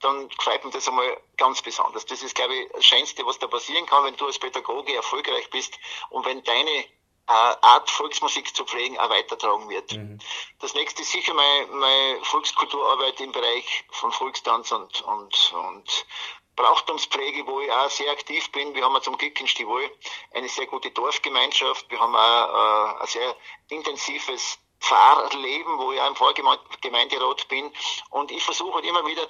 dann 0.00 0.28
gefällt 0.28 0.64
mir 0.64 0.70
das 0.70 0.86
einmal 0.86 1.20
ganz 1.38 1.62
besonders. 1.62 2.04
Das 2.04 2.22
ist, 2.22 2.34
glaube 2.34 2.54
ich, 2.54 2.68
das 2.72 2.84
Schönste, 2.84 3.24
was 3.24 3.38
da 3.38 3.46
passieren 3.46 3.86
kann, 3.86 4.04
wenn 4.04 4.16
du 4.16 4.26
als 4.26 4.38
Pädagoge 4.38 4.94
erfolgreich 4.94 5.48
bist 5.50 5.78
und 6.10 6.24
wenn 6.26 6.44
deine 6.44 6.84
Art 7.26 7.90
Volksmusik 7.90 8.54
zu 8.54 8.64
pflegen 8.64 8.98
auch 8.98 9.10
weitertragen 9.10 9.68
wird. 9.68 9.92
Mhm. 9.92 10.18
Das 10.60 10.74
nächste 10.74 11.02
ist 11.02 11.10
sicher 11.10 11.34
meine, 11.34 11.66
meine 11.66 12.24
Volkskulturarbeit 12.24 13.20
im 13.20 13.32
Bereich 13.32 13.84
von 13.90 14.12
Volkstanz 14.12 14.70
und, 14.72 15.02
und, 15.02 15.52
und 15.52 16.06
Brauchtumspflege, 16.54 17.46
wo 17.46 17.60
ich 17.60 17.70
auch 17.70 17.90
sehr 17.90 18.10
aktiv 18.10 18.50
bin. 18.52 18.74
Wir 18.74 18.84
haben 18.84 19.00
zum 19.02 19.18
Glück 19.18 19.38
in 19.40 19.46
Stivol 19.46 19.90
eine 20.32 20.48
sehr 20.48 20.66
gute 20.66 20.90
Dorfgemeinschaft. 20.90 21.90
Wir 21.90 22.00
haben 22.00 22.16
auch 22.16 22.96
äh, 22.96 23.00
ein 23.02 23.06
sehr 23.06 23.36
intensives 23.68 24.58
Pfarrleben, 24.80 25.78
wo 25.78 25.92
ich 25.92 26.00
auch 26.00 26.08
im 26.08 26.16
Vorgemeinderat 26.16 27.48
bin. 27.48 27.72
Und 28.10 28.30
ich 28.30 28.42
versuche 28.42 28.76
halt 28.76 28.86
immer 28.86 29.04
wieder 29.06 29.28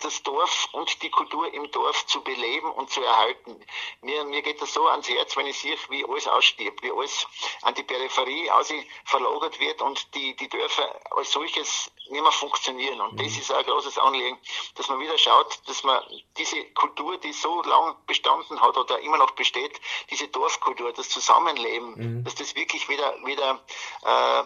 das 0.00 0.22
Dorf 0.22 0.68
und 0.72 1.02
die 1.02 1.10
Kultur 1.10 1.52
im 1.52 1.70
Dorf 1.70 2.06
zu 2.06 2.22
beleben 2.22 2.70
und 2.72 2.90
zu 2.90 3.02
erhalten. 3.02 3.56
Mir, 4.00 4.24
mir 4.24 4.42
geht 4.42 4.62
das 4.62 4.72
so 4.72 4.86
ans 4.86 5.08
Herz, 5.08 5.36
wenn 5.36 5.46
ich 5.46 5.58
sehe, 5.58 5.76
wie 5.88 6.04
alles 6.04 6.28
ausstirbt, 6.28 6.82
wie 6.82 6.92
alles 6.92 7.26
an 7.62 7.74
die 7.74 7.82
Peripherie 7.82 8.50
aus 8.50 8.72
verlagert 9.04 9.58
wird 9.60 9.82
und 9.82 10.14
die, 10.14 10.36
die 10.36 10.48
Dörfer 10.48 11.00
als 11.16 11.32
solches 11.32 11.90
nicht 12.10 12.22
mehr 12.22 12.32
funktionieren. 12.32 13.00
Und 13.00 13.20
das 13.20 13.32
mhm. 13.32 13.40
ist 13.40 13.52
ein 13.52 13.64
großes 13.64 13.98
Anliegen, 13.98 14.38
dass 14.76 14.88
man 14.88 15.00
wieder 15.00 15.18
schaut, 15.18 15.60
dass 15.66 15.82
man 15.84 16.02
diese 16.36 16.64
Kultur, 16.72 17.18
die 17.18 17.32
so 17.32 17.62
lang 17.62 17.96
bestanden 18.06 18.60
hat 18.60 18.76
oder 18.76 19.00
immer 19.00 19.18
noch 19.18 19.32
besteht, 19.32 19.80
diese 20.10 20.28
Dorfkultur, 20.28 20.92
das 20.92 21.08
Zusammenleben, 21.08 21.94
mhm. 21.96 22.24
dass 22.24 22.34
das 22.34 22.54
wirklich 22.54 22.88
wieder, 22.88 23.14
wieder 23.24 23.60
äh, 24.02 24.44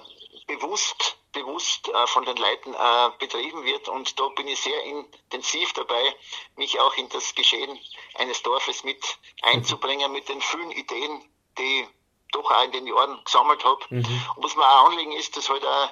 bewusst 0.57 1.16
bewusst 1.32 1.88
äh, 1.88 2.07
von 2.07 2.24
den 2.24 2.36
Leuten 2.36 2.74
äh, 2.74 3.11
betrieben 3.18 3.64
wird. 3.64 3.88
Und 3.88 4.18
da 4.18 4.28
bin 4.28 4.46
ich 4.48 4.61
sehr 4.61 4.82
intensiv 4.84 5.72
dabei, 5.72 6.14
mich 6.57 6.78
auch 6.78 6.94
in 6.96 7.09
das 7.09 7.34
Geschehen 7.34 7.78
eines 8.14 8.42
Dorfes 8.42 8.84
mit 8.84 9.03
einzubringen, 9.42 10.12
mit 10.12 10.28
den 10.28 10.40
vielen 10.40 10.70
Ideen, 10.70 11.24
die 11.59 11.80
ich 11.80 11.88
doch 12.32 12.50
auch 12.50 12.64
in 12.64 12.72
den 12.72 12.86
Jahren 12.86 13.22
gesammelt 13.24 13.64
habe. 13.64 13.84
Mhm. 13.90 14.22
Und 14.36 14.44
was 14.44 14.57
mir 14.57 14.64
auch 14.64 14.90
anliegen 14.90 15.12
ist, 15.12 15.36
dass 15.36 15.48
halt 15.48 15.64
auch, 15.64 15.88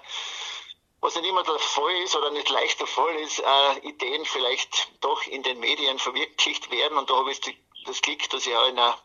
was 1.00 1.16
nicht 1.16 1.26
immer 1.26 1.42
der 1.42 1.58
Fall 1.58 1.96
ist 2.02 2.14
oder 2.14 2.30
nicht 2.30 2.50
leicht 2.50 2.78
der 2.80 2.86
Fall 2.86 3.14
ist, 3.16 3.40
äh, 3.40 3.88
Ideen 3.88 4.24
vielleicht 4.24 4.90
doch 5.00 5.22
in 5.26 5.42
den 5.42 5.58
Medien 5.60 5.98
verwirklicht 5.98 6.70
werden. 6.70 6.98
Und 6.98 7.08
da 7.08 7.16
habe 7.16 7.32
ich 7.32 7.40
die 7.40 7.56
das 7.90 8.02
Glück, 8.02 8.28
dass 8.30 8.46
ich 8.46 8.56
auch 8.56 8.68
in 8.68 8.78
einer 8.78 8.96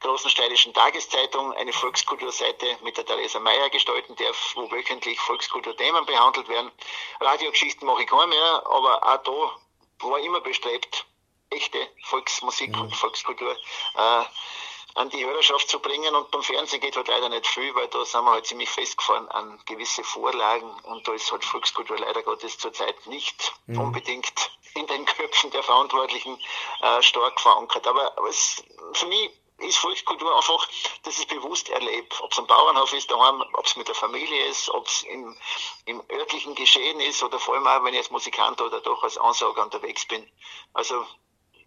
großen 0.00 0.30
steirischen 0.30 0.74
Tageszeitung 0.74 1.52
eine 1.54 1.72
Volkskulturseite 1.72 2.78
mit 2.82 2.96
der 2.96 3.06
Theresa 3.06 3.40
Meyer 3.40 3.70
gestalten 3.70 4.14
darf, 4.16 4.52
wo 4.54 4.70
wöchentlich 4.70 5.18
Volkskulturthemen 5.20 6.04
behandelt 6.04 6.48
werden. 6.48 6.70
Radiogeschichten 7.20 7.86
mache 7.86 8.02
ich 8.02 8.08
gar 8.08 8.26
mehr, 8.26 8.62
aber 8.66 9.02
auch 9.02 9.22
da 9.22 10.08
war 10.10 10.18
immer 10.20 10.40
bestrebt, 10.40 11.06
echte 11.50 11.88
Volksmusik 12.04 12.74
mhm. 12.74 12.82
und 12.82 12.96
Volkskultur 12.96 13.56
äh, 13.96 14.24
an 14.94 15.08
die 15.10 15.24
Hörerschaft 15.24 15.68
zu 15.68 15.80
bringen. 15.80 16.14
Und 16.14 16.30
beim 16.30 16.42
Fernsehen 16.42 16.80
geht 16.80 16.96
halt 16.96 17.08
leider 17.08 17.28
nicht 17.28 17.46
viel, 17.46 17.74
weil 17.74 17.88
da 17.88 18.04
sind 18.04 18.24
wir 18.24 18.32
halt 18.32 18.46
ziemlich 18.46 18.68
festgefahren 18.68 19.28
an 19.28 19.60
gewisse 19.64 20.04
Vorlagen 20.04 20.70
und 20.84 21.08
da 21.08 21.14
ist 21.14 21.32
halt 21.32 21.44
Volkskultur 21.44 21.98
leider 21.98 22.22
Gottes 22.22 22.58
zurzeit 22.58 23.06
nicht 23.06 23.54
mhm. 23.66 23.80
unbedingt 23.80 24.52
in 24.74 24.86
den 24.86 25.04
Köpfen 25.06 25.50
der 25.50 25.62
Verantwortlichen 25.62 26.38
äh, 26.80 27.02
stark 27.02 27.40
verankert. 27.40 27.86
Aber, 27.86 28.16
aber 28.16 28.30
für 28.92 29.06
mich 29.06 29.30
ist 29.58 29.78
Volkskultur 29.78 30.34
einfach, 30.34 30.68
dass 31.04 31.18
ich 31.18 31.26
bewusst 31.28 31.68
erlebe. 31.70 32.08
Ob 32.20 32.32
es 32.32 32.38
am 32.38 32.46
Bauernhof 32.46 32.92
ist, 32.92 33.10
daheim, 33.10 33.42
ob 33.52 33.66
es 33.66 33.76
mit 33.76 33.88
der 33.88 33.94
Familie 33.94 34.46
ist, 34.46 34.68
ob 34.70 34.86
es 34.86 35.04
im, 35.04 35.36
im 35.86 36.02
örtlichen 36.10 36.54
Geschehen 36.54 37.00
ist 37.00 37.22
oder 37.22 37.38
vor 37.38 37.54
allem 37.54 37.66
auch, 37.66 37.84
wenn 37.84 37.94
ich 37.94 38.00
als 38.00 38.10
Musikant 38.10 38.60
oder 38.60 38.80
doch 38.80 39.02
als 39.04 39.16
Ansager 39.16 39.62
unterwegs 39.62 40.06
bin. 40.06 40.26
Also 40.72 41.04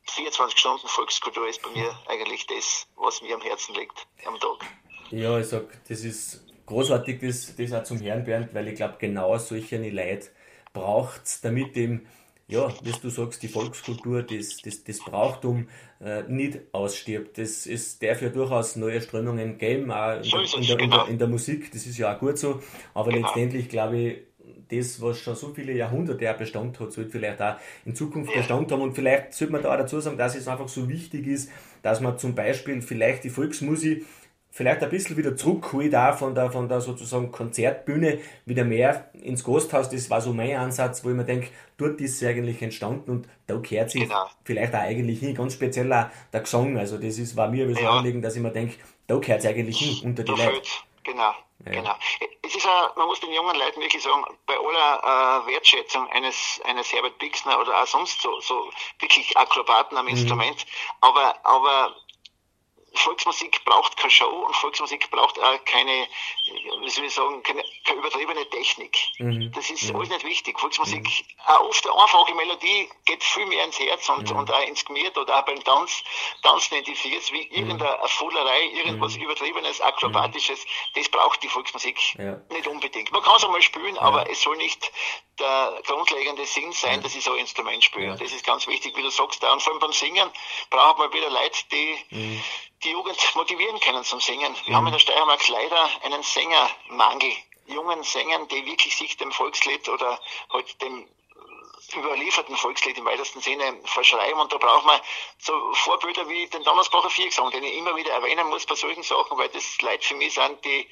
24 0.10 0.60
Stunden 0.60 0.88
Volkskultur 0.88 1.48
ist 1.48 1.62
bei 1.62 1.70
mir 1.70 1.98
eigentlich 2.08 2.46
das, 2.48 2.88
was 2.96 3.22
mir 3.22 3.36
am 3.36 3.42
Herzen 3.42 3.76
liegt 3.76 4.08
am 4.26 4.40
Tag. 4.40 4.66
Ja, 5.12 5.40
ich 5.40 5.48
sag, 5.48 5.64
das 5.88 6.02
ist 6.02 6.46
großartig, 6.66 7.20
das, 7.22 7.56
das 7.56 7.74
auch 7.74 7.84
zum 7.84 8.00
Herrn 8.00 8.26
Bernd, 8.26 8.54
weil 8.54 8.68
ich 8.68 8.76
glaube, 8.76 8.98
genau 9.00 9.38
solche 9.38 9.78
Leute 9.78 10.30
braucht 10.74 11.24
es, 11.24 11.42
damit 11.42 11.76
eben 11.78 12.10
ja, 12.50 12.74
wie 12.82 12.92
du 12.92 13.10
sagst, 13.10 13.44
die 13.44 13.50
Volkskultur, 13.50 14.24
das, 14.24 14.58
das, 14.58 14.84
das 14.84 15.00
Brauchtum 15.00 15.68
äh, 16.00 16.24
nicht 16.24 16.60
ausstirbt. 16.72 17.38
Das, 17.38 17.66
es 17.66 18.00
darf 18.00 18.22
ja 18.22 18.30
durchaus 18.30 18.78
neue 18.78 19.02
Strömungen 19.02 19.58
geben, 19.58 19.92
auch 19.92 20.16
in, 20.16 20.30
der, 20.30 20.42
in, 20.42 20.68
der, 20.68 20.80
in, 20.80 20.90
der, 20.90 21.08
in 21.10 21.18
der 21.18 21.28
Musik, 21.28 21.72
das 21.72 21.86
ist 21.86 21.98
ja 21.98 22.16
auch 22.16 22.20
gut 22.20 22.38
so, 22.38 22.62
aber 22.94 23.12
genau. 23.12 23.28
letztendlich 23.28 23.68
glaube 23.68 23.98
ich, 23.98 24.18
das, 24.70 25.02
was 25.02 25.20
schon 25.20 25.36
so 25.36 25.54
viele 25.54 25.74
Jahrhunderte 25.74 26.30
auch 26.30 26.38
Bestand 26.38 26.80
hat, 26.80 26.92
sollte 26.92 27.10
vielleicht 27.10 27.42
auch 27.42 27.56
in 27.86 27.96
Zukunft 27.96 28.34
Bestand 28.34 28.72
haben. 28.72 28.82
Und 28.82 28.94
vielleicht 28.94 29.34
sollte 29.34 29.54
man 29.54 29.64
da 29.64 29.74
auch 29.74 29.78
dazu 29.78 30.00
sagen, 30.00 30.18
dass 30.18 30.36
es 30.36 30.48
einfach 30.48 30.68
so 30.68 30.90
wichtig 30.90 31.28
ist, 31.28 31.50
dass 31.82 32.02
man 32.02 32.18
zum 32.18 32.36
Beispiel 32.36 32.82
vielleicht 32.82 33.24
die 33.24 33.30
Volksmusik 33.30 34.06
vielleicht 34.58 34.82
ein 34.82 34.90
bisschen 34.90 35.16
wieder 35.18 35.36
zurückholt, 35.36 35.96
auch 35.96 36.18
von 36.18 36.34
der, 36.34 36.52
von 36.52 36.68
der 36.68 36.82
sozusagen 36.82 37.32
Konzertbühne, 37.32 38.20
wieder 38.46 38.64
mehr 38.64 39.12
ins 39.14 39.44
Gasthaus. 39.44 39.88
Das 39.88 40.10
war 40.10 40.20
so 40.20 40.34
mein 40.34 40.58
Ansatz, 40.58 41.06
wo 41.06 41.10
ich 41.10 41.16
mir 41.16 41.26
denke, 41.26 41.50
dort 41.78 42.02
ist 42.02 42.18
sie 42.18 42.26
eigentlich 42.26 42.60
entstanden 42.64 43.12
und 43.12 43.30
da 43.46 43.58
gehört 43.58 43.92
sie 43.92 44.00
genau. 44.00 44.28
vielleicht 44.44 44.74
auch 44.74 44.80
eigentlich 44.80 45.20
hin, 45.20 45.36
ganz 45.36 45.54
speziell 45.54 45.94
auch 45.94 46.08
der 46.34 46.42
Gesang. 46.42 46.76
Also 46.76 46.98
das 46.98 47.20
ist, 47.20 47.38
war 47.38 47.50
mir 47.50 47.72
so 47.72 47.80
ja. 47.80 47.92
Anliegen, 47.92 48.24
dass 48.24 48.36
ich 48.36 48.42
mir 48.42 48.50
denke, 48.50 48.78
da 49.06 49.18
gehört 49.18 49.44
sie 49.44 49.48
eigentlich 49.48 49.78
hin, 49.78 50.10
unter 50.10 50.24
die 50.24 50.32
Leute. 50.32 50.62
Genau. 51.04 51.34
Ja. 51.66 51.72
Genau. 51.72 51.96
Es 52.42 52.56
ist 52.56 52.66
auch, 52.66 52.96
man 52.96 53.08
muss 53.08 53.20
den 53.20 53.34
jungen 53.34 53.56
Leuten 53.56 53.80
wirklich 53.80 54.02
sagen, 54.02 54.24
bei 54.48 54.56
aller 54.56 55.44
äh, 55.44 55.52
Wertschätzung 55.52 56.08
eines, 56.10 56.60
eines 56.66 56.92
Herbert 56.92 57.20
Bixner 57.20 57.60
oder 57.60 57.84
auch 57.84 57.88
sonst 57.88 58.22
so, 58.22 58.40
so 58.40 58.72
wirklich 59.00 59.38
Akrobaten 59.38 59.98
am 59.98 60.06
mhm. 60.06 60.12
Instrument, 60.12 60.66
aber, 61.02 61.36
aber 61.46 61.96
Volksmusik 62.98 63.64
braucht 63.66 63.98
keine 63.98 64.12
Show 64.12 64.46
und 64.46 64.56
Volksmusik 64.56 65.10
braucht 65.12 65.40
auch 65.40 65.66
keine, 65.66 66.08
wie 66.82 66.90
soll 66.90 67.06
ich 67.06 67.14
sagen, 67.14 67.42
keine, 67.44 67.64
keine 67.86 68.00
übertriebene 68.00 68.50
Technik. 68.50 68.98
Mhm. 69.20 69.52
Das 69.54 69.70
ist 69.70 69.84
mhm. 69.84 69.96
alles 69.96 70.10
nicht 70.10 70.26
wichtig. 70.26 70.60
Volksmusik, 70.60 71.04
mhm. 71.04 71.42
auch 71.46 71.70
oft 71.70 71.88
eine 71.88 72.02
einfache 72.02 72.36
Melodie 72.36 72.90
geht 73.06 73.24
viel 73.24 73.46
mehr 73.46 73.64
ins 73.64 73.80
Herz 73.80 74.10
und, 74.10 74.30
mhm. 74.32 74.38
und 74.38 74.52
auch 74.52 74.68
ins 74.68 74.86
Gemüt 74.86 75.18
oder 75.18 75.40
auch 75.40 75.46
beim 75.46 75.64
Tanz, 75.64 76.04
Tanzen 76.44 76.76
in 76.76 76.84
die 76.84 76.96
Fiers, 76.96 77.32
wie 77.32 77.46
mhm. 77.46 77.52
irgendeine 77.52 78.08
Fullerei, 78.08 78.66
irgendwas 78.74 79.16
mhm. 79.16 79.24
Übertriebenes, 79.24 79.82
Akrobatisches. 79.82 80.66
Das 80.96 81.10
braucht 81.10 81.42
die 81.44 81.50
Volksmusik 81.50 82.16
ja. 82.16 82.42
nicht 82.50 82.68
unbedingt. 82.68 83.12
Man 83.12 83.22
kann 83.22 83.36
es 83.38 83.46
einmal 83.46 83.62
spielen, 83.62 83.96
ja. 83.96 84.02
aber 84.02 84.30
es 84.30 84.42
soll 84.42 84.58
nicht 84.58 84.92
der 85.40 85.82
grundlegende 85.86 86.46
Sinn 86.46 86.72
sein, 86.72 86.96
ja. 86.96 87.02
dass 87.02 87.16
ich 87.16 87.24
so 87.24 87.32
ein 87.34 87.40
Instrument 87.40 87.84
spiele. 87.84 88.08
Ja. 88.08 88.16
Das 88.16 88.32
ist 88.32 88.46
ganz 88.46 88.68
wichtig, 88.68 88.96
wie 88.98 89.02
du 89.02 89.10
sagst. 89.10 89.44
Und 89.44 89.62
vor 89.62 89.74
allem 89.74 89.80
beim 89.80 89.94
Singen 89.94 90.30
braucht 90.70 90.98
man 90.98 91.12
wieder 91.14 91.30
Leute, 91.30 91.60
die 91.72 91.98
mhm. 92.10 92.44
die 92.84 92.92
Jugend 92.92 93.18
motivieren 93.36 93.80
können 93.80 94.04
zum 94.04 94.20
Singen. 94.20 94.56
Wir 94.66 94.72
mhm. 94.72 94.76
haben 94.76 94.88
in 94.88 94.94
der 94.94 95.00
Steiermark 95.00 95.48
leider 95.48 95.90
einen 96.04 96.24
Sängermangel. 96.24 97.32
Jungen 97.68 98.02
Sängern, 98.04 98.48
die 98.48 98.66
wirklich 98.66 98.96
sich 98.96 99.18
dem 99.18 99.32
Volkslied 99.32 99.90
oder 99.90 100.20
halt 100.54 100.82
dem 100.82 101.06
überlieferten 101.96 102.56
Volkslied 102.56 102.98
im 102.98 103.06
weitesten 103.06 103.42
Sinne 103.42 103.80
verschreiben. 103.86 104.40
Und 104.40 104.52
da 104.52 104.58
braucht 104.58 104.86
man 104.86 105.00
so 105.40 105.54
Vorbilder 105.74 106.28
wie 106.28 106.48
den 106.48 106.64
Dammersbacher 106.64 107.10
Viergesang, 107.10 107.52
den 107.52 107.64
ich 107.64 107.78
immer 107.78 107.96
wieder 107.96 108.12
erwähnen 108.12 108.48
muss 108.48 108.66
bei 108.66 108.76
solchen 108.76 109.04
Sachen, 109.04 109.38
weil 109.38 109.50
das 109.50 109.82
Leute 109.82 110.06
für 110.06 110.16
mich 110.16 110.34
sind, 110.34 110.64
die, 110.66 110.88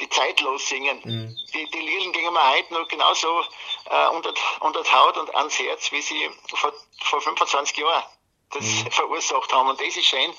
die 0.00 0.08
zeitlos 0.08 0.68
singen. 0.68 1.00
Mhm. 1.04 1.36
Die, 1.54 1.70
die 1.70 1.80
Lieden 1.80 2.12
gingen 2.12 2.32
mir 2.32 2.50
heute 2.50 2.74
noch 2.74 2.88
genauso 2.88 3.44
äh, 3.88 4.08
unter, 4.08 4.34
unter 4.60 4.82
die 4.82 4.92
Haut 4.92 5.16
und 5.16 5.34
ans 5.34 5.58
Herz, 5.58 5.90
wie 5.92 6.02
sie 6.02 6.30
vor, 6.48 6.72
vor 7.02 7.20
25 7.20 7.76
Jahren 7.78 8.04
das 8.50 8.64
mhm. 8.64 8.90
verursacht 8.90 9.52
haben. 9.52 9.70
Und 9.70 9.80
das 9.80 9.96
ist 9.96 10.06
schön, 10.06 10.32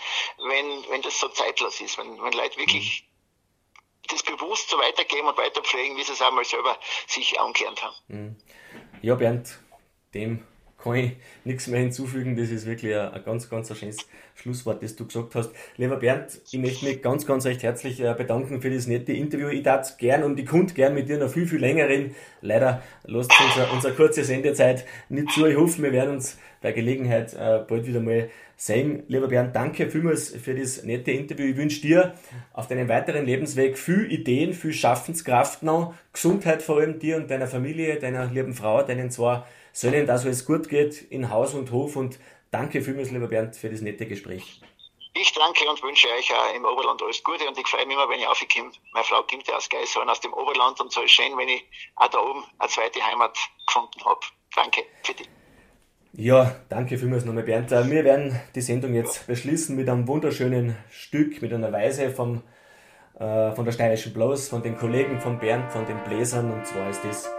wenn, 0.48 0.90
wenn 0.90 1.02
das 1.02 1.20
so 1.20 1.28
zeitlos 1.30 1.82
ist, 1.82 1.98
wenn, 1.98 2.22
wenn 2.22 2.34
Leute 2.34 2.58
wirklich 2.58 3.04
mhm. 3.04 4.08
das 4.10 4.24
bewusst 4.24 4.70
so 4.70 4.78
weitergeben 4.78 5.28
und 5.28 5.38
weiterpflegen, 5.38 5.98
wie 5.98 6.04
sie 6.04 6.14
es 6.14 6.22
einmal 6.22 6.46
selber 6.46 6.78
sich 7.08 7.40
angelernt 7.40 7.84
haben. 7.84 7.96
Mhm. 8.08 8.36
Ja, 9.02 9.16
Bernd, 9.16 9.60
dem 10.14 10.40
kann 10.78 10.96
ich 10.96 11.12
nichts 11.44 11.68
mehr 11.68 11.80
hinzufügen. 11.80 12.36
Das 12.36 12.50
ist 12.50 12.66
wirklich 12.66 12.96
ein, 12.96 13.10
ein 13.14 13.24
ganz, 13.24 13.50
ganz 13.50 13.72
ein 13.72 13.78
schönes 13.78 13.98
Schlusswort, 14.36 14.84
das 14.84 14.96
du 14.96 15.06
gesagt 15.06 15.36
hast. 15.36 15.52
Lieber 15.76 15.98
Bernd, 15.98 16.40
ich 16.52 16.60
möchte 16.60 16.86
mich 16.86 17.02
ganz, 17.02 17.26
ganz 17.26 17.46
recht 17.46 17.64
herzlich 17.64 18.00
äh, 18.00 18.14
bedanken 18.14 18.62
für 18.62 18.70
das 18.70 18.88
nette 18.88 19.14
Interview. 19.14 19.48
Ich 19.48 19.64
darf 19.64 19.98
gern 19.98 20.24
und 20.24 20.40
ich 20.40 20.46
konnte 20.46 20.74
gern 20.74 20.94
mit 20.94 21.10
dir 21.10 21.18
noch 21.18 21.30
viel, 21.30 21.48
viel 21.48 21.60
länger 21.60 21.88
reden. 21.88 22.16
Leider 22.42 22.84
lässt 23.06 23.32
unser, 23.40 23.74
unsere 23.74 23.94
kurze 23.94 24.24
Sendezeit 24.24 24.86
nicht 25.10 25.32
zu. 25.32 25.46
Ich 25.48 25.58
hoffe, 25.58 25.82
wir 25.82 25.92
werden 25.92 26.16
uns 26.16 26.38
bei 26.62 26.72
Gelegenheit 26.72 27.34
äh, 27.34 27.60
bald 27.68 27.88
wieder 27.88 28.00
mal 28.00 28.30
sehen. 28.56 29.04
Lieber 29.08 29.28
Bernd, 29.28 29.56
danke 29.56 29.90
vielmals 29.90 30.30
für 30.30 30.56
das 30.56 30.84
nette 30.84 31.12
Interview. 31.12 31.46
Ich 31.46 31.58
wünsche 31.58 31.82
dir 31.82 32.14
auf 32.54 32.68
deinem 32.68 32.88
weiteren 32.88 33.26
Lebensweg 33.26 33.78
viel 33.78 34.12
Ideen, 34.12 34.54
viel 34.54 34.74
Schaffenskraft 34.74 35.64
noch, 35.64 35.94
Gesundheit 36.14 36.64
vor 36.64 36.78
allem 36.78 37.00
dir 37.00 37.18
und 37.18 37.30
deiner 37.30 37.48
Familie, 37.48 38.00
deiner 38.00 38.26
lieben 38.26 38.54
Frau, 38.54 38.82
deinen 38.82 39.12
zwei 39.12 39.44
Söhnen, 39.78 40.08
dass 40.08 40.26
alles 40.26 40.44
gut 40.44 40.70
geht 40.70 41.04
in 41.04 41.30
Haus 41.30 41.54
und 41.54 41.72
Hof 41.72 41.98
und 41.98 42.18
danke 42.50 42.82
vielmals, 42.82 43.12
lieber 43.12 43.28
Bernd, 43.28 43.56
für 43.56 43.70
das 43.70 43.82
nette 43.82 44.08
Gespräch. 44.08 44.60
Ich 45.14 45.32
danke 45.34 45.70
und 45.70 45.84
wünsche 45.84 46.08
euch 46.18 46.34
auch 46.34 46.56
im 46.56 46.66
Oberland 46.66 47.00
alles 47.04 47.24
Gute 47.24 47.48
und 47.48 47.56
ich 47.60 47.68
freue 47.68 47.86
mich 47.86 47.96
immer, 47.96 48.10
wenn 48.10 48.20
ich 48.20 48.28
aufkomme. 48.28 48.72
Meine 48.94 49.06
Frau 49.06 49.22
kommt 49.22 49.48
ja 49.48 49.56
aus 49.56 49.70
Geishorn, 49.70 50.10
aus 50.10 50.20
dem 50.20 50.34
Oberland 50.34 50.82
und 50.82 50.92
so 50.92 51.04
ist 51.04 51.12
schön, 51.12 51.38
wenn 51.38 51.48
ich 51.48 51.64
auch 51.96 52.08
da 52.08 52.18
oben 52.20 52.44
eine 52.58 52.70
zweite 52.70 53.06
Heimat 53.06 53.38
gefunden 53.68 54.04
habe. 54.04 54.20
Danke 54.56 54.82
für 55.04 55.14
dich. 55.14 55.30
Ja, 56.14 56.56
danke 56.70 56.98
vielmals 56.98 57.26
nochmal, 57.26 57.44
Bernd. 57.44 57.72
Äh, 57.72 57.88
wir 57.92 58.04
werden 58.04 58.42
die 58.56 58.62
Sendung 58.62 58.96
jetzt 58.96 59.28
beschließen 59.28 59.76
mit 59.76 59.88
einem 59.90 60.08
wunderschönen 60.08 60.76
Stück, 60.90 61.40
mit 61.44 61.54
einer 61.54 61.72
Weise 61.72 62.10
vom, 62.10 62.42
äh, 63.20 63.52
von 63.52 63.64
der 63.64 63.74
Steirischen 63.74 64.12
Blues, 64.12 64.50
von 64.50 64.64
den 64.64 64.76
Kollegen 64.76 65.22
von 65.22 65.38
Bernd, 65.38 65.72
von 65.72 65.86
den 65.86 66.04
Bläsern 66.04 66.52
und 66.52 66.66
zwar 66.66 66.90
ist 66.90 67.04
das 67.04 67.30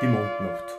die 0.00 0.06
Mondnacht. 0.06 0.77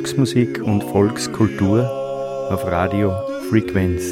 Volksmusik 0.00 0.62
und 0.62 0.82
Volkskultur 0.82 1.86
auf 2.50 2.64
Radio 2.64 3.12
Frequenz. 3.50 4.02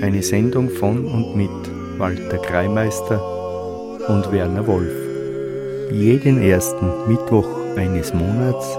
Eine 0.00 0.22
Sendung 0.22 0.70
von 0.70 1.04
und 1.04 1.36
mit 1.36 1.50
Walter 1.98 2.38
Kreimeister 2.38 3.20
und 4.08 4.32
Werner 4.32 4.66
Wolf. 4.66 4.94
Jeden 5.92 6.40
ersten 6.40 6.86
Mittwoch 7.06 7.46
eines 7.76 8.14
Monats 8.14 8.72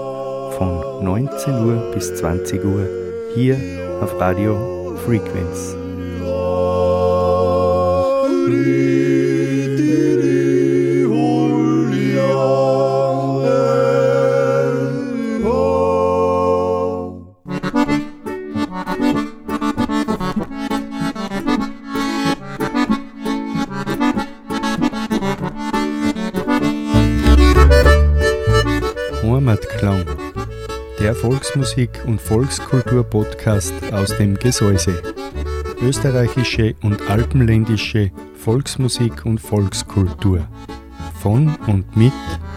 von 0.58 1.04
19 1.04 1.64
Uhr 1.64 1.92
bis 1.94 2.12
20 2.16 2.64
Uhr 2.64 2.88
hier 3.36 3.56
auf 4.00 4.18
Radio 4.18 4.96
Frequenz. 5.06 5.76
Volksmusik- 31.74 32.04
und 32.06 32.20
Volkskultur-Podcast 32.20 33.92
aus 33.92 34.16
dem 34.16 34.36
Gesäuse. 34.36 35.02
Österreichische 35.82 36.76
und 36.82 37.10
alpenländische 37.10 38.12
Volksmusik 38.36 39.26
und 39.26 39.40
Volkskultur. 39.40 40.46
Von 41.20 41.56
und 41.66 41.96
mit 41.96 42.12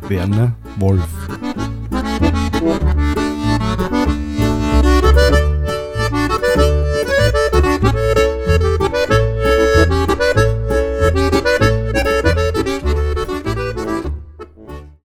Werner 0.08 0.54
Wolf. 0.78 1.17